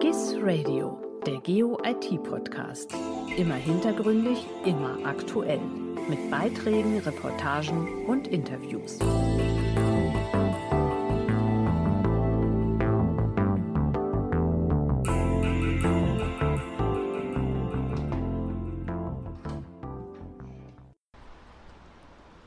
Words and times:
GIS 0.00 0.34
Radio, 0.40 0.98
der 1.26 1.40
Geo-IT-Podcast. 1.40 2.94
Immer 3.36 3.56
hintergründig, 3.56 4.46
immer 4.64 4.96
aktuell. 5.04 5.60
Mit 6.08 6.30
Beiträgen, 6.30 7.00
Reportagen 7.00 8.06
und 8.06 8.26
Interviews. 8.26 8.98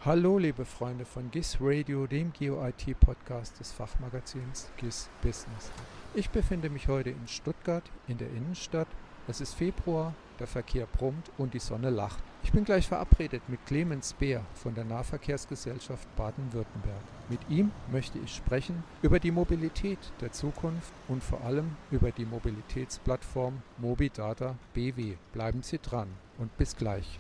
Hallo 0.03 0.39
liebe 0.39 0.65
Freunde 0.65 1.05
von 1.05 1.29
GIS 1.29 1.57
Radio, 1.61 2.07
dem 2.07 2.33
Geo-IT-Podcast 2.33 3.59
des 3.59 3.71
Fachmagazins 3.71 4.71
GIS 4.77 5.07
Business. 5.21 5.71
Ich 6.15 6.29
befinde 6.29 6.69
mich 6.69 6.89
heute 6.89 7.09
in 7.09 7.27
Stuttgart 7.27 7.83
in 8.07 8.19
der 8.19 8.29
Innenstadt. 8.29 8.87
Es 9.27 9.41
ist 9.41 9.55
Februar, 9.55 10.13
der 10.39 10.45
Verkehr 10.45 10.85
brummt 10.85 11.31
und 11.39 11.55
die 11.55 11.59
Sonne 11.59 11.89
lacht. 11.89 12.23
Ich 12.43 12.51
bin 12.51 12.65
gleich 12.65 12.87
verabredet 12.87 13.41
mit 13.47 13.65
Clemens 13.65 14.13
Beer 14.13 14.45
von 14.53 14.75
der 14.75 14.83
Nahverkehrsgesellschaft 14.83 16.07
Baden-Württemberg. 16.15 17.01
Mit 17.29 17.39
ihm 17.49 17.71
möchte 17.91 18.19
ich 18.19 18.35
sprechen 18.35 18.83
über 19.01 19.19
die 19.19 19.31
Mobilität 19.31 19.97
der 20.21 20.31
Zukunft 20.31 20.93
und 21.07 21.23
vor 21.23 21.41
allem 21.41 21.75
über 21.89 22.11
die 22.11 22.25
Mobilitätsplattform 22.25 23.63
Mobidata 23.79 24.55
BW. 24.75 25.15
Bleiben 25.33 25.63
Sie 25.63 25.79
dran 25.79 26.09
und 26.37 26.55
bis 26.59 26.75
gleich. 26.75 27.19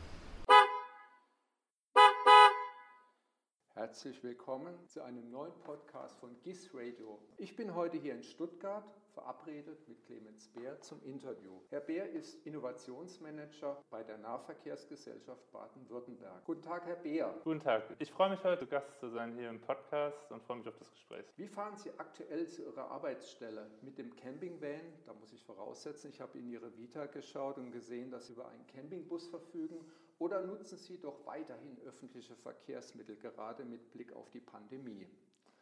Herzlich 3.93 4.23
willkommen 4.23 4.73
zu 4.87 5.03
einem 5.03 5.29
neuen 5.29 5.53
Podcast 5.59 6.17
von 6.17 6.35
GIS 6.41 6.71
Radio. 6.73 7.19
Ich 7.37 7.55
bin 7.55 7.75
heute 7.75 7.95
hier 7.95 8.15
in 8.15 8.23
Stuttgart 8.23 8.83
verabredet 9.13 9.87
mit 9.87 10.03
Clemens 10.07 10.47
Beer 10.47 10.81
zum 10.81 10.99
Interview. 11.03 11.61
Herr 11.69 11.81
Beer 11.81 12.09
ist 12.09 12.43
Innovationsmanager 12.47 13.83
bei 13.91 14.01
der 14.01 14.17
Nahverkehrsgesellschaft 14.17 15.51
Baden-Württemberg. 15.51 16.43
Guten 16.43 16.63
Tag, 16.63 16.87
Herr 16.87 16.95
Beer. 16.95 17.39
Guten 17.43 17.59
Tag. 17.59 17.83
Ich 17.99 18.11
freue 18.11 18.31
mich 18.31 18.43
heute 18.43 18.65
Gast 18.65 18.99
zu 18.99 19.09
sein 19.09 19.35
hier 19.35 19.51
im 19.51 19.61
Podcast 19.61 20.31
und 20.31 20.41
freue 20.41 20.57
mich 20.57 20.67
auf 20.67 20.77
das 20.79 20.89
Gespräch. 20.89 21.25
Wie 21.37 21.47
fahren 21.47 21.77
Sie 21.77 21.91
aktuell 21.99 22.47
zu 22.47 22.63
Ihrer 22.63 22.89
Arbeitsstelle? 22.89 23.69
Mit 23.83 23.99
dem 23.99 24.15
Campingvan? 24.15 24.81
Da 25.05 25.13
muss 25.13 25.31
ich 25.33 25.43
voraussetzen, 25.43 26.09
ich 26.09 26.19
habe 26.19 26.39
in 26.39 26.49
Ihre 26.49 26.75
Vita 26.75 27.05
geschaut 27.05 27.59
und 27.59 27.71
gesehen, 27.71 28.09
dass 28.09 28.25
Sie 28.25 28.33
über 28.33 28.47
einen 28.47 28.65
Campingbus 28.65 29.27
verfügen 29.27 29.85
oder 30.23 30.41
nutzen 30.41 30.77
Sie 30.77 31.01
doch 31.01 31.25
weiterhin 31.25 31.77
öffentliche 31.85 32.33
Verkehrsmittel, 32.37 33.17
gerade 33.17 33.65
mit 33.65 33.91
Blick 33.91 34.13
auf 34.13 34.29
die 34.29 34.39
Pandemie? 34.39 35.05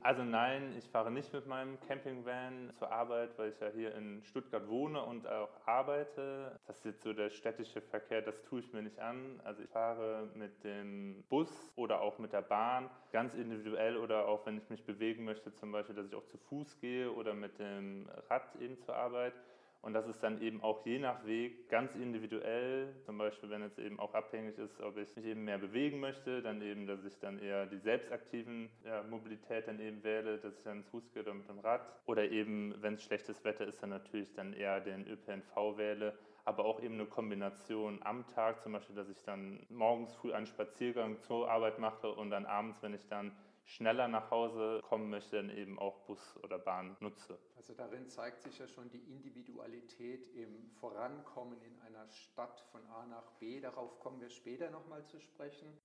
Also 0.04 0.24
nein, 0.24 0.76
ich 0.78 0.88
fahre 0.90 1.12
nicht 1.12 1.34
mit 1.34 1.48
meinem 1.48 1.80
Campingvan 1.82 2.72
zur 2.76 2.92
Arbeit, 2.92 3.38
weil 3.38 3.50
ich 3.50 3.60
ja 3.60 3.70
hier 3.70 3.96
in 3.96 4.24
Stuttgart 4.24 4.68
wohne 4.68 5.04
und 5.04 5.28
auch 5.28 5.50
arbeite. 5.66 6.60
Das 6.68 6.78
ist 6.78 6.86
jetzt 6.86 7.02
so 7.02 7.14
der 7.14 7.32
städtische 7.32 7.82
Verkehr, 7.82 8.22
das 8.22 8.44
tue 8.44 8.60
ich 8.60 8.72
mir 8.72 8.84
nicht 8.84 9.00
an. 9.00 9.42
Also 9.44 9.64
ich 9.64 9.70
fahre 9.70 10.30
mit 10.36 10.64
dem 10.64 11.24
Bus 11.30 11.72
oder 11.76 12.02
auch 12.02 12.20
mit 12.20 12.32
der 12.34 12.42
Bahn, 12.44 12.90
ganz 13.12 13.34
individuell 13.34 13.98
oder 13.98 14.28
auch 14.28 14.46
wenn 14.46 14.58
ich 14.58 14.70
mich 14.70 14.86
bewegen 14.86 15.24
möchte, 15.24 15.54
zum 15.54 15.72
Beispiel, 15.72 15.96
dass 15.96 16.06
ich 16.06 16.16
auch 16.16 16.26
zu 16.26 16.38
Fuß 16.38 16.80
gehe 16.80 17.12
oder 17.12 17.34
mit 17.34 17.58
dem 17.58 18.08
Rad 18.30 18.56
eben 18.60 18.80
zur 18.80 18.96
Arbeit. 18.96 19.34
Und 19.82 19.94
das 19.94 20.08
ist 20.08 20.22
dann 20.22 20.40
eben 20.42 20.62
auch 20.62 20.86
je 20.86 21.00
nach 21.00 21.26
Weg 21.26 21.68
ganz 21.70 21.96
individuell. 21.96 22.94
Zum 23.04 23.18
Beispiel, 23.18 23.50
wenn 23.50 23.64
es 23.64 23.80
eben 23.80 24.00
auch 24.00 24.14
abhängig 24.14 24.58
ist, 24.60 24.80
ob 24.80 24.98
ich 24.98 25.16
mich 25.16 25.26
eben 25.26 25.44
mehr 25.44 25.58
bewegen 25.58 26.00
möchte, 26.00 26.44
dann 26.44 26.62
eben, 26.62 26.86
dass 26.86 27.04
ich 27.04 27.18
dann 27.18 27.40
eher 27.40 27.66
die 27.66 27.80
selbstaktiven 27.80 28.70
ja, 28.86 29.02
Mobilität 29.04 29.68
dann 29.68 29.80
eben 29.80 30.04
wähle, 30.04 30.38
dass 30.38 30.56
ich 30.58 30.64
dann 30.64 30.84
zu 30.84 30.92
Fuß 30.92 31.12
gehe 31.14 31.24
oder 31.24 31.34
mit 31.34 31.50
dem 31.50 31.60
Rad. 31.60 31.82
Oder 32.06 32.30
eben, 32.30 32.76
wenn 32.82 32.94
es 32.94 33.04
schlechtes 33.04 33.44
Wetter 33.44 33.66
ist, 33.66 33.82
dann 33.82 33.90
natürlich 33.90 34.34
dann 34.34 34.54
eher 34.54 34.82
den 34.82 35.08
ÖPNV 35.08 35.78
wähle. 35.78 36.14
Aber 36.46 36.66
auch 36.66 36.82
eben 36.82 36.96
eine 36.96 37.06
Kombination 37.06 38.00
am 38.04 38.28
Tag, 38.28 38.62
zum 38.62 38.74
Beispiel, 38.74 38.96
dass 38.96 39.10
ich 39.10 39.24
dann 39.24 39.66
morgens 39.70 40.14
früh 40.14 40.34
einen 40.34 40.48
Spaziergang 40.48 41.20
zur 41.22 41.50
Arbeit 41.50 41.80
mache 41.80 42.12
und 42.12 42.30
dann 42.30 42.46
abends, 42.46 42.82
wenn 42.84 42.94
ich 42.94 43.08
dann 43.08 43.32
schneller 43.66 44.08
nach 44.08 44.32
Hause 44.32 44.82
kommen 44.84 45.10
möchte, 45.10 45.38
dann 45.38 45.50
eben 45.50 45.80
auch 45.80 46.00
Bus 46.06 46.38
oder 46.44 46.60
Bahn 46.60 46.98
nutze. 47.00 47.38
Also 47.56 47.74
darin 47.74 48.08
zeigt 48.08 48.42
sich 48.42 48.58
ja 48.60 48.68
schon 48.68 48.90
die 48.90 49.12
Individualität 49.12 50.28
im 50.36 50.70
Vorankommen 50.80 51.62
in 51.62 51.80
einer 51.82 52.10
Stadt 52.10 52.60
von 52.72 52.86
A 52.88 53.06
nach 53.06 53.32
B. 53.40 53.60
Darauf 53.60 54.00
kommen 54.00 54.20
wir 54.20 54.30
später 54.30 54.70
nochmal 54.70 55.06
zu 55.06 55.20
sprechen. 55.20 55.78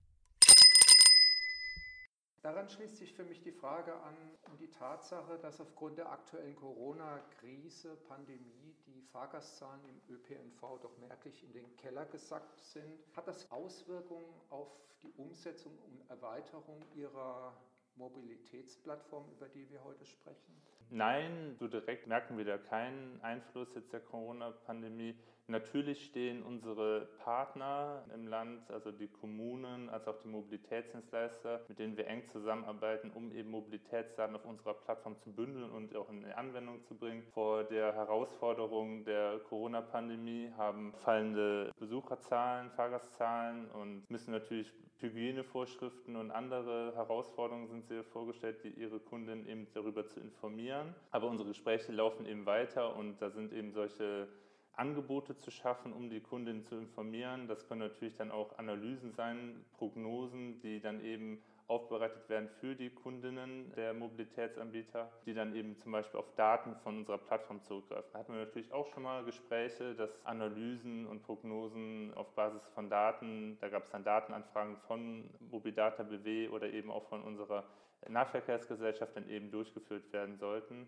Daran 2.47 2.69
schließt 2.69 2.95
sich 2.95 3.13
für 3.13 3.25
mich 3.25 3.41
die 3.41 3.51
Frage 3.51 3.93
an 3.93 4.15
um 4.49 4.57
die 4.57 4.71
Tatsache, 4.71 5.37
dass 5.39 5.59
aufgrund 5.59 5.97
der 5.97 6.09
aktuellen 6.09 6.55
Corona-Krise, 6.55 7.97
Pandemie, 8.07 8.73
die 8.85 9.01
Fahrgastzahlen 9.11 9.81
im 9.83 10.15
ÖPNV 10.15 10.79
doch 10.81 10.97
merklich 10.97 11.43
in 11.43 11.51
den 11.51 11.75
Keller 11.75 12.05
gesackt 12.05 12.61
sind. 12.61 13.03
Hat 13.17 13.27
das 13.27 13.51
Auswirkungen 13.51 14.33
auf 14.49 14.69
die 15.03 15.11
Umsetzung 15.17 15.77
und 15.89 16.09
Erweiterung 16.09 16.85
Ihrer 16.95 17.53
Mobilitätsplattform, 17.97 19.25
über 19.29 19.49
die 19.49 19.69
wir 19.69 19.83
heute 19.83 20.05
sprechen? 20.05 20.55
Nein, 20.89 21.53
so 21.59 21.67
direkt 21.67 22.07
merken 22.07 22.37
wir 22.37 22.45
da 22.45 22.57
keinen 22.57 23.19
Einfluss 23.23 23.75
jetzt 23.75 23.91
der 23.91 23.99
Corona-Pandemie. 23.99 25.19
Natürlich 25.49 26.03
stehen 26.03 26.43
unsere 26.43 27.07
Partner 27.23 28.03
im 28.13 28.27
Land, 28.27 28.69
also 28.69 28.91
die 28.91 29.07
Kommunen, 29.07 29.87
als 29.89 30.05
auch 30.07 30.19
die 30.21 30.27
Mobilitätsdienstleister, 30.27 31.61
mit 31.69 31.79
denen 31.79 31.95
wir 31.95 32.07
eng 32.07 32.27
zusammenarbeiten, 32.27 33.11
um 33.11 33.31
eben 33.31 33.51
Mobilitätsdaten 33.51 34.35
auf 34.35 34.43
unserer 34.43 34.73
Plattform 34.73 35.17
zu 35.19 35.31
bündeln 35.31 35.71
und 35.71 35.95
auch 35.95 36.09
in 36.09 36.25
Anwendung 36.25 36.83
zu 36.83 36.95
bringen. 36.95 37.23
Vor 37.33 37.63
der 37.63 37.93
Herausforderung 37.93 39.05
der 39.05 39.39
Corona-Pandemie 39.47 40.51
haben 40.57 40.93
fallende 41.05 41.71
Besucherzahlen, 41.79 42.69
Fahrgastzahlen 42.71 43.71
und 43.71 44.09
müssen 44.09 44.31
natürlich 44.31 44.73
Hygienevorschriften 44.99 46.15
und 46.15 46.31
andere 46.31 46.93
Herausforderungen 46.95 47.67
sind 47.67 47.87
sehr 47.87 48.03
vorgestellt, 48.03 48.63
die 48.63 48.69
ihre 48.69 48.99
Kunden 48.99 49.47
eben 49.47 49.67
darüber 49.73 50.07
zu 50.07 50.19
informieren. 50.19 50.93
Aber 51.11 51.27
unsere 51.27 51.47
Gespräche 51.49 51.91
laufen 51.91 52.25
eben 52.25 52.45
weiter 52.45 52.95
und 52.97 53.21
da 53.21 53.29
sind 53.29 53.53
eben 53.53 53.71
solche 53.71 54.27
Angebote 54.77 55.37
zu 55.37 55.51
schaffen, 55.51 55.91
um 55.91 56.09
die 56.09 56.21
Kundinnen 56.21 56.63
zu 56.63 56.75
informieren. 56.75 57.47
Das 57.47 57.67
können 57.67 57.81
natürlich 57.81 58.15
dann 58.15 58.31
auch 58.31 58.57
Analysen 58.57 59.11
sein, 59.11 59.65
Prognosen, 59.77 60.59
die 60.61 60.79
dann 60.79 61.03
eben 61.03 61.41
aufbereitet 61.67 62.29
werden 62.29 62.47
für 62.61 62.75
die 62.75 62.89
Kundinnen 62.89 63.73
der 63.75 63.93
Mobilitätsanbieter, 63.93 65.11
die 65.25 65.33
dann 65.33 65.53
eben 65.53 65.77
zum 65.77 65.91
Beispiel 65.91 66.19
auf 66.19 66.33
Daten 66.35 66.75
von 66.77 66.99
unserer 66.99 67.17
Plattform 67.17 67.61
zurückgreifen. 67.63 68.09
Da 68.13 68.19
hatten 68.19 68.33
wir 68.33 68.39
natürlich 68.39 68.71
auch 68.71 68.87
schon 68.87 69.03
mal 69.03 69.25
Gespräche, 69.25 69.93
dass 69.95 70.25
Analysen 70.25 71.05
und 71.07 71.23
Prognosen 71.23 72.13
auf 72.13 72.33
Basis 72.35 72.65
von 72.69 72.89
Daten, 72.89 73.57
da 73.59 73.67
gab 73.67 73.83
es 73.83 73.89
dann 73.89 74.03
Datenanfragen 74.03 74.77
von 74.87 75.29
Mobidata 75.51 76.03
BW 76.03 76.49
oder 76.49 76.71
eben 76.71 76.89
auch 76.89 77.03
von 77.09 77.21
unserer 77.21 77.65
Nahverkehrsgesellschaft 78.07 79.17
dann 79.17 79.29
eben 79.29 79.51
durchgeführt 79.51 80.13
werden 80.13 80.37
sollten. 80.37 80.87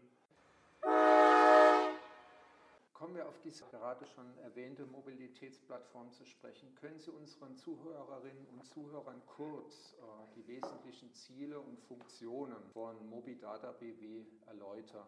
Kommen 3.00 3.16
wir 3.16 3.30
auf 3.30 3.40
diese 3.40 3.64
gerade 3.68 4.06
schon 4.08 4.26
erwähnte 4.40 4.86
Mobilitätsplattform 4.86 6.12
zu 6.12 6.26
sprechen. 6.26 6.76
Können 6.76 7.00
Sie 7.00 7.12
unseren 7.12 7.56
Zuhörerinnen 7.56 8.46
und 8.48 8.66
Zuhörern 8.66 9.22
kurz 9.26 9.96
äh, 9.98 10.36
die 10.36 10.46
wesentlichen 10.46 11.10
Ziele 11.14 11.62
und 11.62 11.80
Funktionen 11.80 12.58
von 12.74 13.10
Mobidata 13.10 13.72
BW 13.72 14.26
erläutern? 14.48 15.08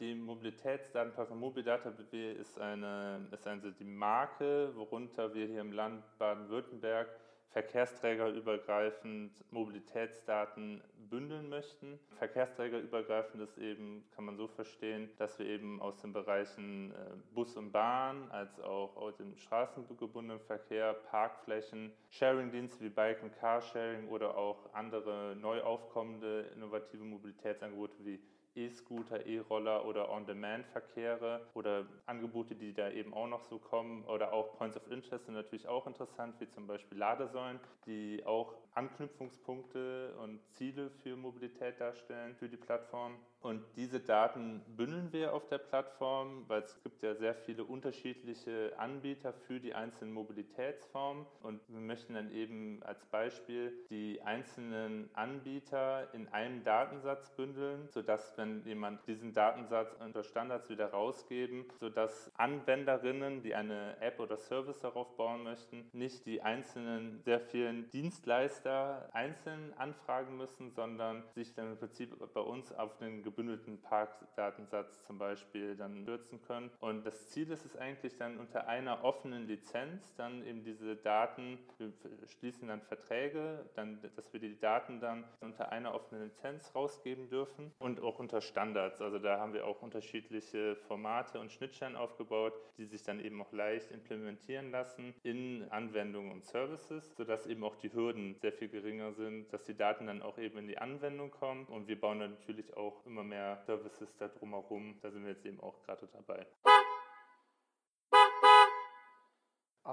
Die 0.00 0.14
Mobilitätsdatenplattform 0.14 1.40
Mobidata 1.40 1.88
BW 1.88 2.32
ist, 2.32 2.58
eine, 2.58 3.26
ist 3.32 3.46
also 3.46 3.70
die 3.70 3.84
Marke, 3.84 4.76
worunter 4.76 5.32
wir 5.32 5.46
hier 5.46 5.62
im 5.62 5.72
Land 5.72 6.04
Baden-Württemberg 6.18 7.08
verkehrsträgerübergreifend 7.54 9.32
Mobilitätsdaten 9.52 10.82
bündeln 11.08 11.48
möchten. 11.48 12.00
Verkehrsträgerübergreifend 12.18 13.42
ist 13.42 13.56
eben, 13.58 14.04
kann 14.16 14.24
man 14.24 14.36
so 14.36 14.48
verstehen, 14.48 15.08
dass 15.18 15.38
wir 15.38 15.46
eben 15.46 15.80
aus 15.80 16.00
den 16.00 16.12
Bereichen 16.12 16.90
äh, 16.90 16.94
Bus 17.32 17.56
und 17.56 17.70
Bahn 17.70 18.28
als 18.32 18.60
auch 18.60 18.96
aus 18.96 19.16
dem 19.18 19.36
straßengebundenen 19.36 20.40
Verkehr, 20.40 20.94
Parkflächen, 20.94 21.92
Sharing-Dienste 22.10 22.84
wie 22.84 22.88
Bike- 22.88 23.22
und 23.22 23.32
Carsharing 23.38 24.08
oder 24.08 24.36
auch 24.36 24.74
andere 24.74 25.36
neu 25.40 25.62
aufkommende 25.62 26.50
innovative 26.56 27.04
Mobilitätsangebote 27.04 28.04
wie 28.04 28.18
E-Scooter, 28.56 29.26
E-Roller 29.26 29.84
oder 29.84 30.10
On-Demand-Verkehre 30.10 31.46
oder 31.54 31.86
Angebote, 32.06 32.54
die 32.54 32.72
da 32.72 32.90
eben 32.90 33.12
auch 33.14 33.28
noch 33.28 33.42
so 33.42 33.58
kommen 33.58 34.04
oder 34.04 34.32
auch 34.32 34.56
Points 34.56 34.76
of 34.76 34.90
Interest 34.90 35.24
sind 35.26 35.34
natürlich 35.34 35.66
auch 35.66 35.86
interessant, 35.86 36.38
wie 36.40 36.48
zum 36.48 36.66
Beispiel 36.66 36.98
Ladesäulen, 36.98 37.60
die 37.86 38.24
auch 38.24 38.54
Anknüpfungspunkte 38.74 40.14
und 40.22 40.40
Ziele 40.52 40.90
für 41.02 41.16
Mobilität 41.16 41.80
darstellen 41.80 42.34
für 42.34 42.48
die 42.48 42.56
Plattform. 42.56 43.16
Und 43.40 43.62
diese 43.76 44.00
Daten 44.00 44.62
bündeln 44.74 45.12
wir 45.12 45.34
auf 45.34 45.46
der 45.48 45.58
Plattform, 45.58 46.44
weil 46.48 46.62
es 46.62 46.82
gibt 46.82 47.02
ja 47.02 47.14
sehr 47.14 47.34
viele 47.34 47.64
unterschiedliche 47.64 48.72
Anbieter 48.78 49.34
für 49.34 49.60
die 49.60 49.74
einzelnen 49.74 50.14
Mobilitätsformen. 50.14 51.26
Und 51.42 51.60
wir 51.68 51.80
möchten 51.80 52.14
dann 52.14 52.32
eben 52.32 52.82
als 52.84 53.04
Beispiel 53.04 53.72
die 53.90 54.22
einzelnen 54.22 55.10
Anbieter 55.12 56.08
in 56.14 56.26
einem 56.28 56.64
Datensatz 56.64 57.30
bündeln, 57.36 57.86
sodass, 57.88 58.32
wenn 58.38 58.64
jemand 58.64 59.06
diesen 59.06 59.34
Datensatz 59.34 59.94
unter 60.00 60.24
Standards 60.24 60.70
wieder 60.70 60.86
rausgeben, 60.86 61.66
sodass 61.78 62.30
Anwenderinnen, 62.36 63.42
die 63.42 63.54
eine 63.54 64.00
App 64.00 64.20
oder 64.20 64.38
Service 64.38 64.80
darauf 64.80 65.16
bauen 65.16 65.42
möchten, 65.42 65.90
nicht 65.92 66.24
die 66.24 66.40
einzelnen 66.40 67.20
sehr 67.24 67.40
vielen 67.40 67.90
Dienstleister 67.90 68.63
einzeln 68.66 69.72
anfragen 69.76 70.36
müssen, 70.36 70.70
sondern 70.70 71.22
sich 71.34 71.54
dann 71.54 71.72
im 71.72 71.78
Prinzip 71.78 72.14
bei 72.32 72.40
uns 72.40 72.72
auf 72.72 72.96
den 72.98 73.22
gebündelten 73.22 73.80
Parkdatensatz 73.80 75.02
zum 75.04 75.18
Beispiel 75.18 75.76
dann 75.76 76.02
stürzen 76.02 76.40
können. 76.42 76.70
Und 76.80 77.04
das 77.04 77.28
Ziel 77.28 77.50
ist 77.50 77.64
es 77.64 77.76
eigentlich 77.76 78.16
dann 78.16 78.38
unter 78.38 78.66
einer 78.68 79.04
offenen 79.04 79.46
Lizenz 79.46 80.14
dann 80.16 80.44
eben 80.46 80.64
diese 80.64 80.96
Daten, 80.96 81.58
wir 81.78 81.92
schließen 82.38 82.68
dann 82.68 82.80
Verträge, 82.82 83.68
dann, 83.74 84.00
dass 84.16 84.32
wir 84.32 84.40
die 84.40 84.58
Daten 84.58 85.00
dann 85.00 85.24
unter 85.40 85.72
einer 85.72 85.94
offenen 85.94 86.24
Lizenz 86.24 86.74
rausgeben 86.74 87.28
dürfen 87.28 87.72
und 87.78 88.00
auch 88.00 88.18
unter 88.18 88.40
Standards. 88.40 89.00
Also 89.00 89.18
da 89.18 89.38
haben 89.38 89.52
wir 89.52 89.66
auch 89.66 89.82
unterschiedliche 89.82 90.76
Formate 90.76 91.40
und 91.40 91.52
Schnittstellen 91.52 91.96
aufgebaut, 91.96 92.54
die 92.78 92.86
sich 92.86 93.02
dann 93.02 93.20
eben 93.20 93.40
auch 93.42 93.52
leicht 93.52 93.90
implementieren 93.90 94.70
lassen 94.70 95.14
in 95.22 95.66
Anwendungen 95.70 96.32
und 96.32 96.44
Services, 96.44 97.14
sodass 97.16 97.46
eben 97.46 97.64
auch 97.64 97.76
die 97.76 97.92
Hürden 97.92 98.36
sehr 98.40 98.53
viel 98.54 98.68
geringer 98.68 99.12
sind, 99.12 99.52
dass 99.52 99.64
die 99.64 99.76
Daten 99.76 100.06
dann 100.06 100.22
auch 100.22 100.38
eben 100.38 100.58
in 100.58 100.66
die 100.66 100.78
Anwendung 100.78 101.30
kommen 101.30 101.66
und 101.66 101.88
wir 101.88 102.00
bauen 102.00 102.20
dann 102.20 102.30
natürlich 102.32 102.76
auch 102.76 103.04
immer 103.06 103.22
mehr 103.22 103.58
Services 103.66 104.16
da 104.16 104.28
drumherum. 104.28 104.98
Da 105.02 105.10
sind 105.10 105.24
wir 105.24 105.32
jetzt 105.32 105.44
eben 105.44 105.60
auch 105.60 105.80
gerade 105.82 106.08
dabei. 106.12 106.46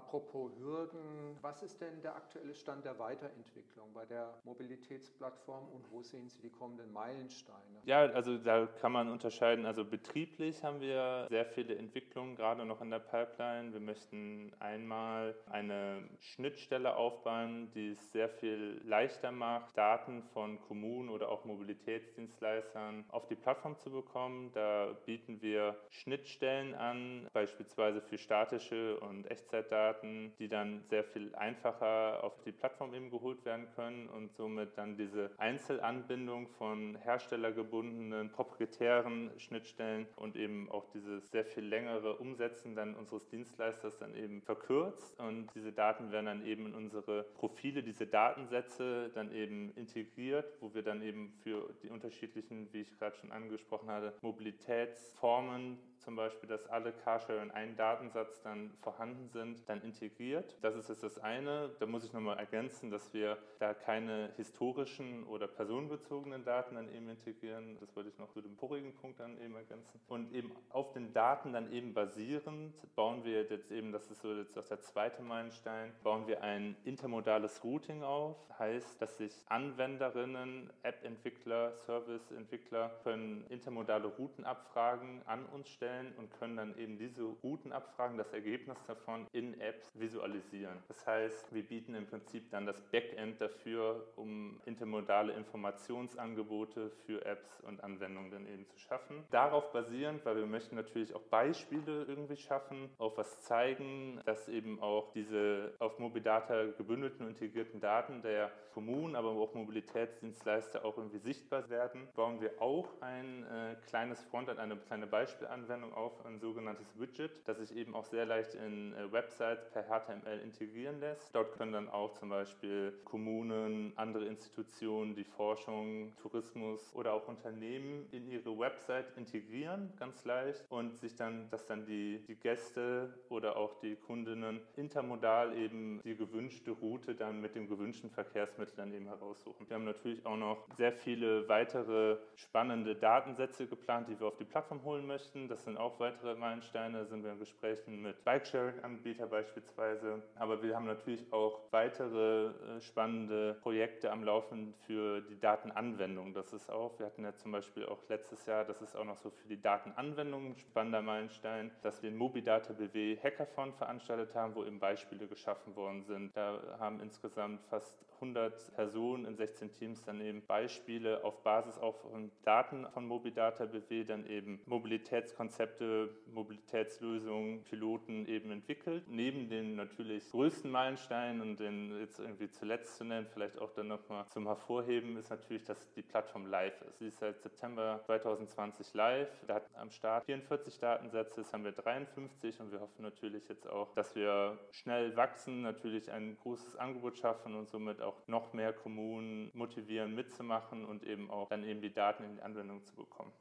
Apropos 0.02 0.52
Hürden, 0.58 1.38
was 1.42 1.62
ist 1.62 1.80
denn 1.80 2.02
der 2.02 2.16
aktuelle 2.16 2.56
Stand 2.56 2.84
der 2.86 2.98
Weiterentwicklung 2.98 3.94
bei 3.94 4.06
der 4.06 4.34
Mobilitätsplattform 4.44 5.70
und 5.74 5.90
wo 5.92 6.02
sehen 6.02 6.28
Sie 6.28 6.42
die 6.42 6.50
kommenden 6.50 6.92
Meilensteine? 6.92 7.82
Ja, 7.84 8.00
also 8.08 8.38
da 8.38 8.66
kann 8.66 8.92
man 8.92 9.10
unterscheiden. 9.10 9.66
Also 9.66 9.86
betrieblich 9.86 10.64
haben 10.64 10.82
wir 10.82 11.28
sehr 11.30 11.46
viele 11.46 11.76
Entwicklungen 11.76 12.36
gerade 12.36 12.66
noch 12.66 12.82
in 12.82 12.90
der 12.90 13.00
Pipeline. 13.00 13.74
Wir 13.74 13.80
möchten 13.80 14.52
einmal 14.60 15.36
eine 15.50 16.04
Schnittstelle 16.20 16.96
aufbauen, 16.96 17.72
die 17.74 17.92
es 17.92 18.12
sehr 18.12 18.28
viel 18.28 18.82
leichter 18.84 19.32
macht, 19.32 19.78
Daten 19.78 20.24
von 20.34 20.60
Kommunen 20.62 21.10
oder 21.10 21.30
auch 21.30 21.46
Mobilitätsdienstleistern 21.46 23.06
auf 23.10 23.28
die 23.28 23.36
Plattform 23.36 23.78
zu 23.78 23.92
bekommen. 23.92 24.52
Da 24.54 24.98
bieten 25.06 25.42
wir 25.42 25.78
Schnittstellen 25.90 26.74
an, 26.74 27.30
beispielsweise 27.34 28.02
für 28.02 28.18
statische 28.18 29.00
und 29.00 29.30
Echtzeitdaten 29.30 29.91
Daten, 29.92 30.34
die 30.40 30.48
dann 30.48 30.84
sehr 30.90 31.04
viel 31.04 31.36
einfacher 31.36 32.24
auf 32.24 32.42
die 32.44 32.52
Plattform 32.52 32.94
eben 32.94 33.10
geholt 33.10 33.44
werden 33.44 33.68
können 33.76 34.08
und 34.08 34.34
somit 34.36 34.78
dann 34.78 34.96
diese 34.96 35.32
Einzelanbindung 35.38 36.48
von 36.48 36.96
herstellergebundenen 36.96 38.32
proprietären 38.32 39.32
Schnittstellen 39.38 40.08
und 40.16 40.38
eben 40.38 40.72
auch 40.72 40.86
dieses 40.94 41.30
sehr 41.32 41.46
viel 41.46 41.66
längere 41.66 42.16
Umsetzen 42.18 42.76
dann 42.76 42.96
unseres 42.96 43.28
Dienstleisters 43.28 43.98
dann 43.98 44.16
eben 44.16 44.42
verkürzt. 44.42 45.20
Und 45.20 45.50
diese 45.56 45.74
Daten 45.74 46.12
werden 46.12 46.26
dann 46.26 46.46
eben 46.46 46.68
in 46.68 46.74
unsere 46.74 47.24
Profile, 47.24 47.84
diese 47.84 48.08
Datensätze 48.08 49.12
dann 49.14 49.34
eben 49.34 49.74
integriert, 49.76 50.58
wo 50.62 50.74
wir 50.74 50.84
dann 50.84 51.02
eben 51.02 51.34
für 51.44 51.74
die 51.84 51.90
unterschiedlichen, 51.90 52.72
wie 52.72 52.82
ich 52.82 52.98
gerade 52.98 53.16
schon 53.18 53.32
angesprochen 53.32 53.90
hatte, 53.90 54.14
Mobilitätsformen 54.22 55.78
zum 56.02 56.16
Beispiel, 56.16 56.50
dass 56.50 56.68
alle 56.68 56.92
Carsharing 56.92 57.44
in 57.44 57.52
einem 57.52 57.76
Datensatz 57.76 58.42
dann 58.42 58.72
vorhanden 58.82 59.30
sind, 59.30 59.68
dann 59.72 59.82
integriert. 59.82 60.58
Das 60.62 60.76
ist 60.76 60.90
jetzt 60.90 61.04
das 61.04 61.18
eine. 61.18 61.72
Da 61.80 61.86
muss 61.86 62.04
ich 62.04 62.14
nochmal 62.14 62.38
ergänzen, 62.38 62.92
dass 62.92 63.14
wir 63.14 63.38
da 63.60 63.74
keine 63.74 64.32
historischen 64.36 65.24
oder 65.24 65.48
personenbezogenen 65.48 66.44
Daten 66.44 66.76
dann 66.76 66.94
eben 66.94 67.10
integrieren. 67.10 67.78
Das 67.80 67.96
wollte 67.96 68.10
ich 68.10 68.18
noch 68.18 68.30
zu 68.30 68.42
dem 68.42 68.56
vorigen 68.58 68.94
Punkt 68.94 69.20
dann 69.20 69.40
eben 69.42 69.56
ergänzen. 69.56 70.00
Und 70.08 70.34
eben 70.34 70.52
auf 70.70 70.92
den 70.92 71.14
Daten 71.14 71.54
dann 71.54 71.72
eben 71.72 71.94
basierend 71.94 72.74
bauen 72.96 73.24
wir 73.24 73.44
jetzt 73.44 73.72
eben, 73.72 73.92
das 73.92 74.12
ist 74.12 74.22
so 74.22 74.34
jetzt 74.34 74.58
auch 74.58 74.68
der 74.68 74.82
zweite 74.82 75.22
Meilenstein, 75.22 75.94
bauen 76.04 76.28
wir 76.28 76.42
ein 76.44 76.76
intermodales 76.84 77.64
Routing 77.64 78.04
auf. 78.04 78.36
Heißt, 78.60 79.02
dass 79.02 79.18
sich 79.18 79.34
Anwenderinnen, 79.48 80.70
App-Entwickler, 80.84 81.78
Service-Entwickler 81.78 82.92
können 83.04 83.46
intermodale 83.50 84.08
Routenabfragen 84.08 85.22
an 85.26 85.46
uns 85.48 85.70
stellen 85.70 86.14
und 86.18 86.32
können 86.38 86.58
dann 86.58 86.78
eben 86.78 86.98
diese 86.98 87.24
Routen 87.24 87.72
abfragen, 87.72 88.18
das 88.18 88.34
Ergebnis 88.34 88.78
davon 88.86 89.26
in 89.32 89.61
Apps 89.62 89.92
visualisieren. 90.00 90.78
Das 90.88 91.06
heißt, 91.06 91.54
wir 91.54 91.64
bieten 91.64 91.96
im 91.96 92.08
Prinzip 92.08 92.50
dann 92.52 92.66
das 92.66 92.82
Backend 92.82 93.40
dafür, 93.40 94.08
um 94.16 94.60
intermodale 94.66 95.34
Informationsangebote 95.34 96.92
für 97.06 97.26
Apps 97.26 97.62
und 97.62 97.84
Anwendungen 97.84 98.32
dann 98.32 98.48
eben 98.48 98.68
zu 98.68 98.78
schaffen. 98.80 99.24
Darauf 99.32 99.72
basierend, 99.72 100.26
weil 100.26 100.36
wir 100.38 100.46
möchten 100.46 100.76
natürlich 100.76 101.14
auch 101.16 101.22
Beispiele 101.22 102.04
irgendwie 102.04 102.38
schaffen, 102.38 102.90
auf 102.98 103.18
was 103.18 103.42
zeigen, 103.42 104.22
dass 104.26 104.48
eben 104.48 104.82
auch 104.82 105.12
diese 105.14 105.74
auf 105.80 106.00
Mobidata 106.00 106.66
gebündelten 106.78 107.26
und 107.26 107.32
integrierten 107.34 107.80
Daten 107.80 108.22
der 108.22 108.52
Kommunen, 108.74 109.16
aber 109.16 109.30
auch 109.30 109.54
Mobilitätsdienstleister 109.54 110.84
auch 110.86 110.98
irgendwie 110.98 111.20
sichtbar 111.20 111.70
werden, 111.70 112.08
bauen 112.16 112.42
wir 112.42 112.62
auch 112.62 112.90
ein 113.02 113.44
äh, 113.44 113.76
kleines 113.88 114.22
Frontend, 114.26 114.60
eine 114.60 114.78
kleine 114.78 115.08
Beispielanwendung 115.08 115.62
Anwendung 115.62 115.94
auf 115.94 116.26
ein 116.26 116.40
sogenanntes 116.40 117.00
Widget, 117.00 117.32
das 117.48 117.58
sich 117.58 117.76
eben 117.76 117.96
auch 117.96 118.06
sehr 118.06 118.26
leicht 118.26 118.56
in 118.56 118.94
äh, 118.94 119.12
Websites 119.12 119.51
per 119.56 119.84
HTML 119.84 120.40
integrieren 120.44 121.00
lässt. 121.00 121.34
Dort 121.34 121.58
können 121.58 121.72
dann 121.72 121.90
auch 121.90 122.14
zum 122.14 122.30
Beispiel 122.30 122.94
Kommunen, 123.04 123.94
andere 123.96 124.26
Institutionen, 124.26 125.16
die 125.16 125.24
Forschung, 125.24 126.14
Tourismus 126.22 126.94
oder 126.96 127.14
auch 127.14 127.28
Unternehmen 127.28 128.08
in 128.12 128.30
ihre 128.30 128.58
Website 128.58 129.06
integrieren, 129.18 129.94
ganz 130.00 130.24
leicht 130.26 130.64
und 130.70 130.98
sich 130.98 131.16
dann, 131.16 131.50
dass 131.50 131.66
dann 131.66 131.86
die, 131.86 132.24
die 132.28 132.36
Gäste 132.36 133.14
oder 133.30 133.58
auch 133.58 133.80
die 133.80 133.96
Kundinnen 133.96 134.62
intermodal 134.76 135.58
eben 135.58 136.02
die 136.04 136.16
gewünschte 136.16 136.72
Route 136.72 137.16
dann 137.16 137.42
mit 137.42 137.56
dem 137.56 137.68
gewünschten 137.68 138.10
Verkehrsmittel 138.10 138.76
dann 138.76 138.94
eben 138.94 139.06
heraussuchen. 139.06 139.68
Wir 139.68 139.76
haben 139.76 139.86
natürlich 139.86 140.26
auch 140.26 140.38
noch 140.38 140.68
sehr 140.78 140.94
viele 140.94 141.48
weitere 141.50 142.18
spannende 142.36 142.96
Datensätze 142.96 143.68
geplant, 143.68 144.08
die 144.10 144.20
wir 144.20 144.28
auf 144.28 144.38
die 144.38 144.46
Plattform 144.46 144.84
holen 144.84 145.06
möchten. 145.06 145.48
Das 145.48 145.64
sind 145.64 145.78
auch 145.78 146.00
weitere 146.00 146.36
Meilensteine, 146.36 147.06
sind 147.06 147.24
wir 147.24 147.32
in 147.32 147.40
Gesprächen 147.40 148.02
mit 148.02 148.24
Bikesharing-Anbietern 148.24 149.32
beispielsweise. 149.42 150.22
Aber 150.36 150.62
wir 150.62 150.76
haben 150.76 150.86
natürlich 150.86 151.32
auch 151.32 151.62
weitere 151.72 152.48
äh, 152.48 152.82
spannende 152.82 153.56
Projekte 153.62 154.12
am 154.12 154.24
Laufen 154.24 154.74
für 154.86 155.22
die 155.22 155.40
Datenanwendung. 155.40 156.34
Das 156.34 156.54
ist 156.54 156.70
auch, 156.70 156.98
wir 157.00 157.08
hatten 157.08 157.24
ja 157.24 157.36
zum 157.36 157.52
Beispiel 157.52 157.86
auch 157.86 157.98
letztes 158.08 158.46
Jahr, 158.46 158.66
das 158.66 158.82
ist 158.82 158.96
auch 158.96 159.06
noch 159.06 159.18
so 159.18 159.30
für 159.30 159.48
die 159.48 159.62
Datenanwendung 159.62 160.48
ein 160.48 160.58
spannender 160.58 161.02
Meilenstein, 161.02 161.72
dass 161.82 162.02
wir 162.02 162.10
den 162.10 162.18
Mobidata 162.18 162.74
BW 162.74 163.18
Hackathon 163.18 163.74
veranstaltet 163.74 164.36
haben, 164.36 164.56
wo 164.56 164.64
eben 164.64 164.80
Beispiele 164.80 165.28
geschaffen 165.28 165.76
worden 165.76 166.04
sind. 166.04 166.36
Da 166.36 166.60
haben 166.80 167.00
insgesamt 167.02 167.62
fast 167.70 167.98
100 168.22 168.76
Personen 168.76 169.26
in 169.26 169.36
16 169.36 169.74
Teams 169.74 170.04
dann 170.04 170.22
eben 170.22 170.46
Beispiele 170.46 171.24
auf 171.24 171.42
Basis 171.44 171.78
auch 171.78 171.96
von 171.98 172.32
Daten 172.44 172.88
von 172.94 173.08
Mobidata 173.08 173.66
BW 173.66 174.04
dann 174.04 174.26
eben 174.28 174.62
Mobilitätskonzepte 174.66 175.72
Konzepte, 175.82 176.10
Mobilitätslösungen, 176.34 177.64
Piloten 177.64 178.26
eben 178.28 178.52
entwickelt. 178.52 179.04
Neben 179.08 179.50
den 179.50 179.76
natürlich 179.76 180.30
größten 180.32 180.70
Meilensteinen 180.70 181.42
und 181.42 181.60
den 181.60 182.00
jetzt 182.00 182.20
irgendwie 182.20 182.50
zuletzt 182.50 182.98
zu 182.98 183.04
nennen, 183.04 183.28
vielleicht 183.34 183.60
auch 183.60 183.72
dann 183.72 183.88
nochmal 183.88 184.26
zum 184.30 184.48
Hervorheben, 184.48 185.18
ist 185.18 185.30
natürlich, 185.30 185.64
dass 185.64 185.92
die 185.94 186.02
Plattform 186.02 186.46
live 186.46 186.82
ist. 186.84 187.00
Sie 187.00 187.08
ist 187.08 187.20
seit 187.20 187.42
September 187.42 188.00
2020 188.06 188.94
live. 188.94 189.30
Da 189.48 189.56
hat 189.56 189.70
am 189.76 189.92
Start 189.92 190.26
44 190.26 190.80
Datensätze, 190.80 191.42
jetzt 191.42 191.54
haben 191.54 191.64
wir 191.64 191.72
53 191.72 192.60
und 192.60 192.72
wir 192.72 192.80
hoffen 192.80 193.02
natürlich 193.02 193.48
jetzt 193.48 193.68
auch, 193.68 193.94
dass 193.94 194.16
wir 194.16 194.58
schnell 194.72 195.16
wachsen, 195.16 195.62
natürlich 195.62 196.12
ein 196.12 196.38
großes 196.42 196.76
Angebot 196.76 197.18
schaffen 197.18 197.56
und 197.56 197.70
somit 197.70 198.02
auch 198.02 198.11
noch 198.28 198.54
mehr 198.54 198.74
Kommunen 198.74 199.52
motivieren 199.54 200.16
mitzumachen 200.16 200.86
und 200.86 201.04
eben 201.04 201.30
auch 201.30 201.50
dann 201.50 201.64
eben 201.64 201.82
die 201.82 201.94
Daten 201.94 202.24
in 202.24 202.36
die 202.36 202.42
Anwendung 202.42 202.86
zu 202.86 202.96
bekommen. 202.96 203.32